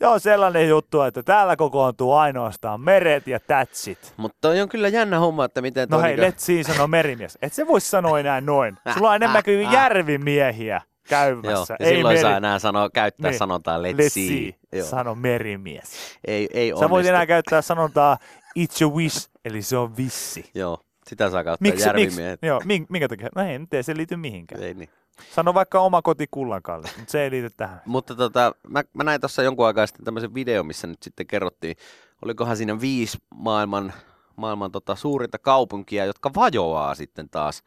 Se 0.00 0.06
on 0.06 0.20
sellainen 0.20 0.68
juttu, 0.68 1.00
että 1.02 1.22
täällä 1.22 1.56
kokoontuu 1.56 2.12
ainoastaan 2.12 2.80
meret 2.80 3.26
ja 3.26 3.40
tätsit. 3.40 4.14
Mutta 4.16 4.48
on 4.48 4.68
kyllä 4.68 4.88
jännä 4.88 5.18
homma, 5.18 5.44
että 5.44 5.62
miten 5.62 5.88
No 5.90 6.00
hei, 6.00 6.16
niinku- 6.16 6.30
let's 6.36 6.40
see, 6.40 6.62
sanoo 6.62 6.86
merimies. 6.86 7.38
Et 7.42 7.52
se 7.52 7.66
voi 7.66 7.80
sanoa 7.80 8.20
enää 8.20 8.40
noin. 8.40 8.76
Sulla 8.94 9.08
on 9.10 9.16
enemmän 9.16 9.44
kuin 9.44 9.72
järvimiehiä 9.72 10.74
Joo, 10.74 11.08
käymässä. 11.08 11.76
ja 11.80 11.86
silloin 11.86 12.20
saa 12.20 12.36
enää 12.36 12.58
sanoa, 12.58 12.90
käyttää 12.90 13.30
Niin. 13.30 13.38
sanontaa 13.38 13.78
let's, 13.78 13.82
Let's 13.96 14.08
see. 14.08 14.28
see, 14.28 14.54
Joo. 14.72 14.86
sano 14.86 15.14
merimies. 15.14 16.18
Ei, 16.26 16.48
ei 16.54 16.72
Sä 16.80 16.90
voit 16.90 17.06
enää 17.06 17.26
käyttää 17.26 17.62
sanontaa 17.62 18.18
it's 18.58 18.86
a 18.86 18.94
wish, 18.94 19.28
eli 19.44 19.62
se 19.62 19.76
on 19.76 19.96
vissi. 19.96 20.50
Joo, 20.54 20.78
sitä 21.08 21.30
saa 21.30 21.44
kautta 21.44 21.62
Miksi, 21.62 21.76
miksi? 21.76 21.88
järvimiehet. 21.88 22.38
Joo, 22.42 22.60
min- 22.64 22.86
minkä 22.88 23.08
takia? 23.08 23.28
No 23.36 23.42
ei, 23.42 23.58
nyt 23.58 23.74
ei 23.74 23.82
se 23.82 23.96
liity 23.96 24.16
mihinkään. 24.16 24.62
Ei 24.62 24.74
niin. 24.74 24.88
Sano 25.34 25.54
vaikka 25.54 25.80
oma 25.80 26.02
koti 26.02 26.26
kullankalle, 26.30 26.88
mutta 26.96 27.12
se 27.12 27.22
ei 27.22 27.30
liity 27.30 27.50
tähän. 27.56 27.80
Mutta 27.86 28.14
tota, 28.14 28.54
mä, 28.68 28.82
mä 28.94 29.04
näin 29.04 29.20
tuossa 29.20 29.42
jonkun 29.42 29.66
aikaa 29.66 29.86
sitten 29.86 30.04
tämmöisen 30.04 30.34
video, 30.34 30.62
missä 30.62 30.86
nyt 30.86 31.02
sitten 31.02 31.26
kerrottiin, 31.26 31.76
olikohan 32.24 32.56
siinä 32.56 32.80
viisi 32.80 33.18
maailman, 33.34 33.92
maailman 34.36 34.72
tota, 34.72 34.94
suurinta 34.96 35.38
kaupunkia, 35.38 36.04
jotka 36.04 36.30
vajoaa 36.36 36.94
sitten 36.94 37.28
taas, 37.28 37.62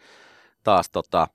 taas 0.63 0.89
tota, 0.89 1.27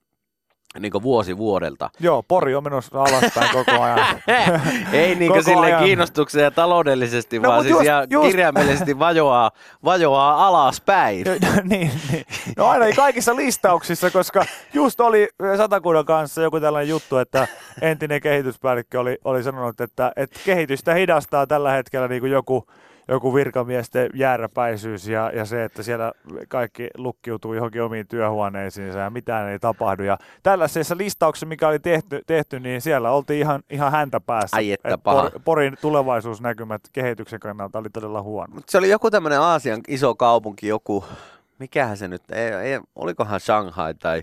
niin 0.78 0.92
vuosi 1.02 1.36
vuodelta. 1.38 1.90
Joo, 2.00 2.22
Pori 2.22 2.54
on 2.54 2.64
menossa 2.64 2.98
alaspäin 3.02 3.50
koko 3.52 3.82
ajan. 3.82 4.06
Ei 4.92 5.14
niin 5.14 5.28
Koko 5.32 5.42
sille 5.42 5.66
ajan. 5.66 5.84
kiinnostukseen 5.84 6.44
ja 6.44 6.50
taloudellisesti, 6.50 7.38
No, 7.38 7.48
vaan 7.48 7.62
siis 7.62 7.72
just- 7.74 7.84
ihan 7.84 8.06
just- 8.10 8.26
kirjaimellisesti 8.26 8.98
vajoaa, 9.08 9.50
vajoaa 9.84 10.46
alaspäin. 10.46 11.24
niin, 11.70 11.90
niin. 12.12 12.24
No 12.56 12.66
aina 12.66 12.84
ei 12.84 12.92
kaikissa 12.92 13.36
listauksissa, 13.36 14.10
koska 14.10 14.44
just 14.74 15.00
oli 15.00 15.28
Satakunnan 15.56 16.04
kanssa 16.04 16.42
joku 16.42 16.60
tällainen 16.60 16.88
juttu, 16.88 17.16
että 17.18 17.48
entinen 17.82 18.20
kehityspäällikkö 18.20 19.00
oli, 19.00 19.18
oli 19.24 19.42
sanonut, 19.42 19.80
että, 19.80 20.12
että 20.16 20.40
kehitystä 20.44 20.94
hidastaa 20.94 21.46
tällä 21.46 21.72
hetkellä 21.72 22.08
niin 22.08 22.20
kuin 22.20 22.32
joku, 22.32 22.66
joku 23.08 23.34
virkamiesten 23.34 24.10
jääräpäisyys 24.14 25.08
ja, 25.08 25.30
ja 25.34 25.44
se, 25.44 25.64
että 25.64 25.82
siellä 25.82 26.12
kaikki 26.48 26.88
lukkiutuu 26.96 27.54
johonkin 27.54 27.82
omiin 27.82 28.08
työhuoneisiinsa 28.08 28.98
ja 28.98 29.10
mitään 29.10 29.48
ei 29.48 29.58
tapahdu. 29.58 30.02
Ja 30.02 30.18
tällaisessa 30.42 30.96
listauksessa, 30.96 31.46
mikä 31.46 31.68
oli 31.68 31.78
tehty, 31.78 32.20
tehty, 32.26 32.60
niin 32.60 32.80
siellä 32.80 33.10
oltiin 33.10 33.40
ihan, 33.40 33.62
ihan 33.70 33.92
häntä 33.92 34.20
päässä. 34.20 34.56
Ai 34.56 34.72
että 34.72 34.94
Et 34.94 35.02
paha. 35.02 35.30
Por, 35.30 35.40
Porin 35.44 35.76
tulevaisuusnäkymät 35.80 36.80
kehityksen 36.92 37.40
kannalta 37.40 37.78
oli 37.78 37.90
todella 37.90 38.22
huono. 38.22 38.54
Mut 38.54 38.68
se 38.68 38.78
oli 38.78 38.90
joku 38.90 39.10
tämmöinen 39.10 39.40
Aasian 39.40 39.80
iso 39.88 40.14
kaupunki, 40.14 40.68
joku, 40.68 41.04
mikähän 41.58 41.96
se 41.96 42.08
nyt, 42.08 42.22
ei, 42.30 42.52
ei, 42.52 42.80
olikohan 42.96 43.40
Shanghai 43.40 43.94
tai, 43.94 44.22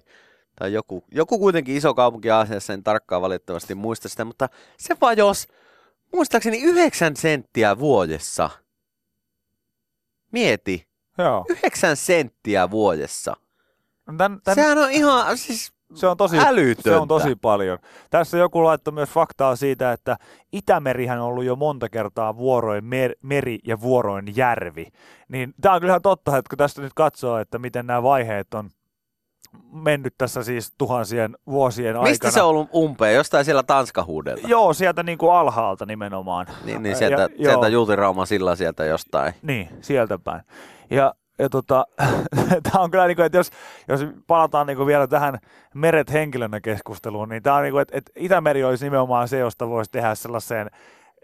tai 0.55 0.73
joku, 0.73 1.03
joku 1.11 1.39
kuitenkin 1.39 1.75
iso 1.75 1.93
kaupunki 1.93 2.31
Aasiassa, 2.31 2.73
en 2.73 2.83
tarkkaan 2.83 3.21
valitettavasti 3.21 3.75
muista 3.75 4.09
sitä, 4.09 4.25
mutta 4.25 4.49
se 4.77 4.95
vajos 5.01 5.47
muistaakseni 6.13 6.61
9 6.61 7.15
senttiä 7.15 7.79
vuodessa. 7.79 8.49
Mieti, 10.31 10.87
Joo. 11.17 11.45
9 11.49 11.95
senttiä 11.97 12.71
vuodessa. 12.71 13.33
Tän, 14.17 14.39
tän, 14.43 14.55
Sehän 14.55 14.77
on 14.77 14.91
ihan 14.91 15.37
siis 15.37 15.71
Se 15.93 16.07
on 16.07 16.17
tosi, 16.17 16.37
älytöntä. 16.39 16.89
se 16.89 16.95
on 16.95 17.07
tosi 17.07 17.35
paljon. 17.35 17.77
Tässä 18.09 18.37
joku 18.37 18.63
laittoi 18.63 18.93
myös 18.93 19.09
faktaa 19.09 19.55
siitä, 19.55 19.91
että 19.91 20.17
Itämerihän 20.53 21.19
on 21.19 21.27
ollut 21.27 21.43
jo 21.43 21.55
monta 21.55 21.89
kertaa 21.89 22.37
vuoroin 22.37 22.85
mer- 22.85 23.15
meri 23.21 23.59
ja 23.67 23.81
vuoroin 23.81 24.25
järvi. 24.35 24.87
Niin 25.29 25.53
tämä 25.61 25.75
on 25.75 25.81
kyllä 25.81 25.91
ihan 25.91 26.01
totta, 26.01 26.37
että 26.37 26.49
kun 26.49 26.57
tästä 26.57 26.81
nyt 26.81 26.93
katsoo, 26.95 27.37
että 27.37 27.59
miten 27.59 27.87
nämä 27.87 28.03
vaiheet 28.03 28.53
on 28.53 28.69
mennyt 29.71 30.13
tässä 30.17 30.43
siis 30.43 30.73
tuhansien 30.77 31.35
vuosien 31.47 31.95
aikana. 31.95 32.09
Mistä 32.09 32.31
se 32.31 32.41
on 32.41 32.49
ollut 32.49 32.69
umpeen? 32.75 33.15
Jostain 33.15 33.45
siellä 33.45 33.63
Tanskahuudelta. 33.63 34.47
Joo, 34.47 34.73
sieltä 34.73 35.03
niin 35.03 35.17
kuin 35.17 35.33
alhaalta 35.33 35.85
nimenomaan. 35.85 36.47
Niin, 36.65 36.83
niin 36.83 36.95
sieltä, 36.95 37.21
Ja- 37.21 37.27
sieltä 37.27 37.67
joo. 37.67 37.67
Juutirauman 37.67 38.27
silla 38.27 38.55
sieltä 38.55 38.85
jostain. 38.85 39.33
Niin, 39.41 39.69
sieltä 39.81 40.17
päin. 40.17 40.41
Ja, 40.89 41.13
ja 41.39 41.49
tota, 41.49 41.85
tämä 42.71 42.83
on 42.83 42.91
kyllä, 42.91 43.07
niin 43.07 43.15
kuin, 43.15 43.25
että 43.25 43.37
jos, 43.37 43.51
jos 43.87 44.05
palataan 44.27 44.67
niin 44.67 44.77
kuin 44.77 44.87
vielä 44.87 45.07
tähän 45.07 45.37
meret 45.73 46.13
henkilönä 46.13 46.61
keskusteluun, 46.61 47.29
niin 47.29 47.43
tämä 47.43 47.55
on 47.55 47.63
niin 47.63 47.71
kuin, 47.71 47.81
että, 47.81 47.97
että 47.97 48.11
Itämeri 48.15 48.63
olisi 48.63 48.85
nimenomaan 48.85 49.27
se, 49.27 49.39
josta 49.39 49.69
voisi 49.69 49.91
tehdä 49.91 50.15
sellaiseen 50.15 50.71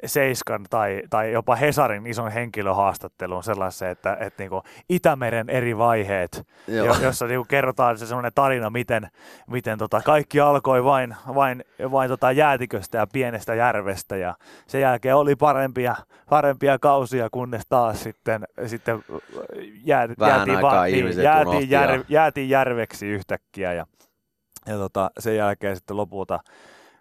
Seiskan 0.06 0.66
tai, 0.70 1.02
tai 1.10 1.32
jopa 1.32 1.56
Hesarin 1.56 2.08
ison 2.08 2.32
henkilöhaastattelun 2.32 3.44
sellaiseen, 3.44 3.92
että, 3.92 4.18
että 4.20 4.44
niin 4.44 4.50
kuin 4.50 4.62
Itämeren 4.90 5.50
eri 5.50 5.78
vaiheet, 5.78 6.48
Joo. 6.68 6.86
jo, 6.86 6.96
jossa 7.02 7.28
niin 7.28 7.40
kuin 7.40 7.48
kerrotaan 7.48 7.98
se 7.98 8.06
sellainen 8.06 8.32
tarina, 8.36 8.70
miten, 8.70 9.08
miten 9.48 9.78
tota, 9.78 10.02
kaikki 10.06 10.40
alkoi 10.40 10.84
vain, 10.84 11.16
vain, 11.36 11.64
vain 11.92 12.10
tota 12.10 12.32
jäätiköstä 12.32 12.98
ja 12.98 13.08
pienestä 13.14 13.56
järvestä 13.56 14.18
ja 14.18 14.36
sen 14.68 14.82
jälkeen 14.82 15.16
oli 15.16 15.36
parempia, 15.36 15.96
parempia 16.30 16.80
kausia, 16.80 17.30
kunnes 17.32 17.64
taas 17.70 18.04
sitten, 18.04 18.44
sitten 18.66 19.04
jää, 19.86 20.10
Vähän 20.20 20.38
jäätiin, 20.38 20.56
aikaa 20.56 20.86
niin, 20.86 21.24
jäätiin, 21.24 21.70
jär, 21.70 22.04
jäätiin 22.10 22.50
järveksi 22.50 23.08
yhtäkkiä 23.08 23.74
ja, 23.74 23.86
ja 24.68 24.78
tota, 24.78 25.12
sen 25.20 25.36
jälkeen 25.36 25.76
sitten 25.76 25.98
lopulta 25.98 26.40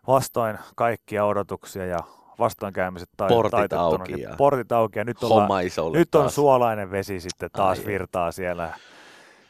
vastoin 0.06 0.58
kaikkia 0.76 1.24
odotuksia 1.24 1.86
ja 1.86 1.98
vastoinkäymiset 2.40 3.09
tai, 3.16 3.29
Portit 3.29 3.50
taitettuna, 3.50 3.83
auki 3.83 4.12
niin 4.12 4.22
ja 4.22 4.35
portit 4.38 4.72
auki 4.72 4.98
ja 4.98 5.05
nyt, 5.05 5.22
ollaan, 5.24 5.66
isolle 5.66 5.98
nyt 5.98 6.14
on 6.14 6.20
taas. 6.22 6.35
suolainen 6.35 6.90
vesi 6.90 7.20
sitten 7.20 7.50
taas 7.53 7.79
Ai 7.79 7.87
virtaa 7.87 8.33
siellä 8.33 8.74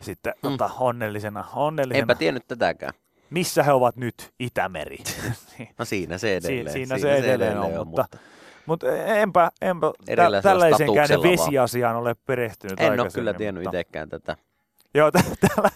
sitten 0.01 0.33
Mm. 0.43 0.51
tota, 0.51 0.71
onnellisena, 0.79 1.45
onnellisena. 1.55 2.01
Enpä 2.03 2.15
tiennyt 2.15 2.49
tätäkään. 2.49 2.93
Missä 3.31 3.63
he 3.63 3.73
ovat 3.73 3.97
nyt? 3.97 4.31
Itämeri. 4.41 4.99
No 5.79 5.85
siinä 5.85 6.19
se 6.19 6.37
edelleen. 6.37 6.73
siinä 6.73 6.99
se 6.99 7.15
edelleen 7.17 7.59
on, 7.59 7.87
mutta- 7.87 8.03
mutta 8.03 8.19
Mutta 8.67 8.97
enpä, 8.97 9.51
enpä 9.61 9.93
tä, 10.07 10.43
tällaiseenkään 10.43 11.09
vaan. 11.09 11.23
vesiasiaan 11.23 11.97
ole 11.97 12.17
perehtynyt 12.27 12.81
en 12.81 13.01
ole 13.01 13.09
kyllä 13.15 13.35
tiennyt 13.35 13.65
mutta- 13.65 13.79
itsekään 13.81 14.09
tätä. 14.09 14.37
Joo, 14.95 15.11
tä- 15.11 15.23
täällä, 15.41 15.71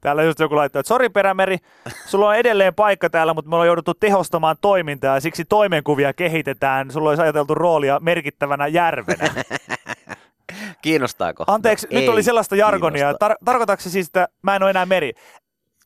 täällä 0.00 0.22
just 0.22 0.40
joku 0.40 0.56
laittaa, 0.56 0.80
että 0.80 0.88
sori 0.88 1.08
Perämeri, 1.08 1.58
sulla 2.06 2.28
on 2.28 2.36
edelleen 2.36 2.74
paikka 2.74 3.10
täällä, 3.10 3.34
mutta 3.34 3.48
me 3.48 3.54
ollaan 3.56 3.66
jouduttu 3.66 3.94
tehostamaan 3.94 4.56
toimintaa 4.60 5.14
ja 5.14 5.20
siksi 5.20 5.44
toimenkuvia 5.44 6.12
kehitetään. 6.12 6.90
Sulla 6.90 7.08
olisi 7.08 7.22
ajateltu 7.22 7.54
roolia 7.54 8.00
merkittävänä 8.00 8.66
järvenä. 8.66 9.28
Kiinnostaako? 10.82 11.44
Anteeksi, 11.46 11.86
No, 11.92 12.00
nyt 12.00 12.08
oli 12.08 12.22
sellaista 12.22 12.56
jargonia. 12.56 13.12
Tar- 13.12 13.36
tarkoitatko 13.44 13.82
se 13.82 13.90
siis, 13.90 14.06
että 14.06 14.28
mä 14.42 14.56
en 14.56 14.62
ole 14.62 14.70
enää 14.70 14.86
meri? 14.86 15.12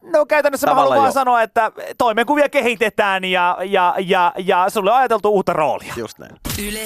No 0.02 0.26
käytännössä 0.26 0.66
mä 0.66 0.70
Tavallaan 0.70 0.88
haluan 0.90 1.02
vaan 1.02 1.12
sanoa, 1.12 1.42
että 1.42 1.72
toimenkuvia 1.98 2.48
kehitetään 2.48 3.24
ja, 3.24 3.58
ja, 3.64 3.94
ja, 3.98 4.32
ja 4.38 4.70
sulle 4.70 4.90
on 4.92 4.96
ajateltu 4.98 5.28
uutta 5.28 5.52
roolia. 5.52 5.94
Just 5.96 6.18
näin. 6.18 6.32
Yle 6.68 6.80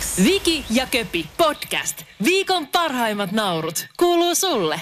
X. 0.00 0.24
Viki 0.24 0.64
ja 0.70 0.86
Köpi 0.90 1.26
podcast. 1.36 2.02
Viikon 2.24 2.66
parhaimmat 2.66 3.32
naurut 3.32 3.86
kuuluu 3.96 4.34
sulle. 4.34 4.80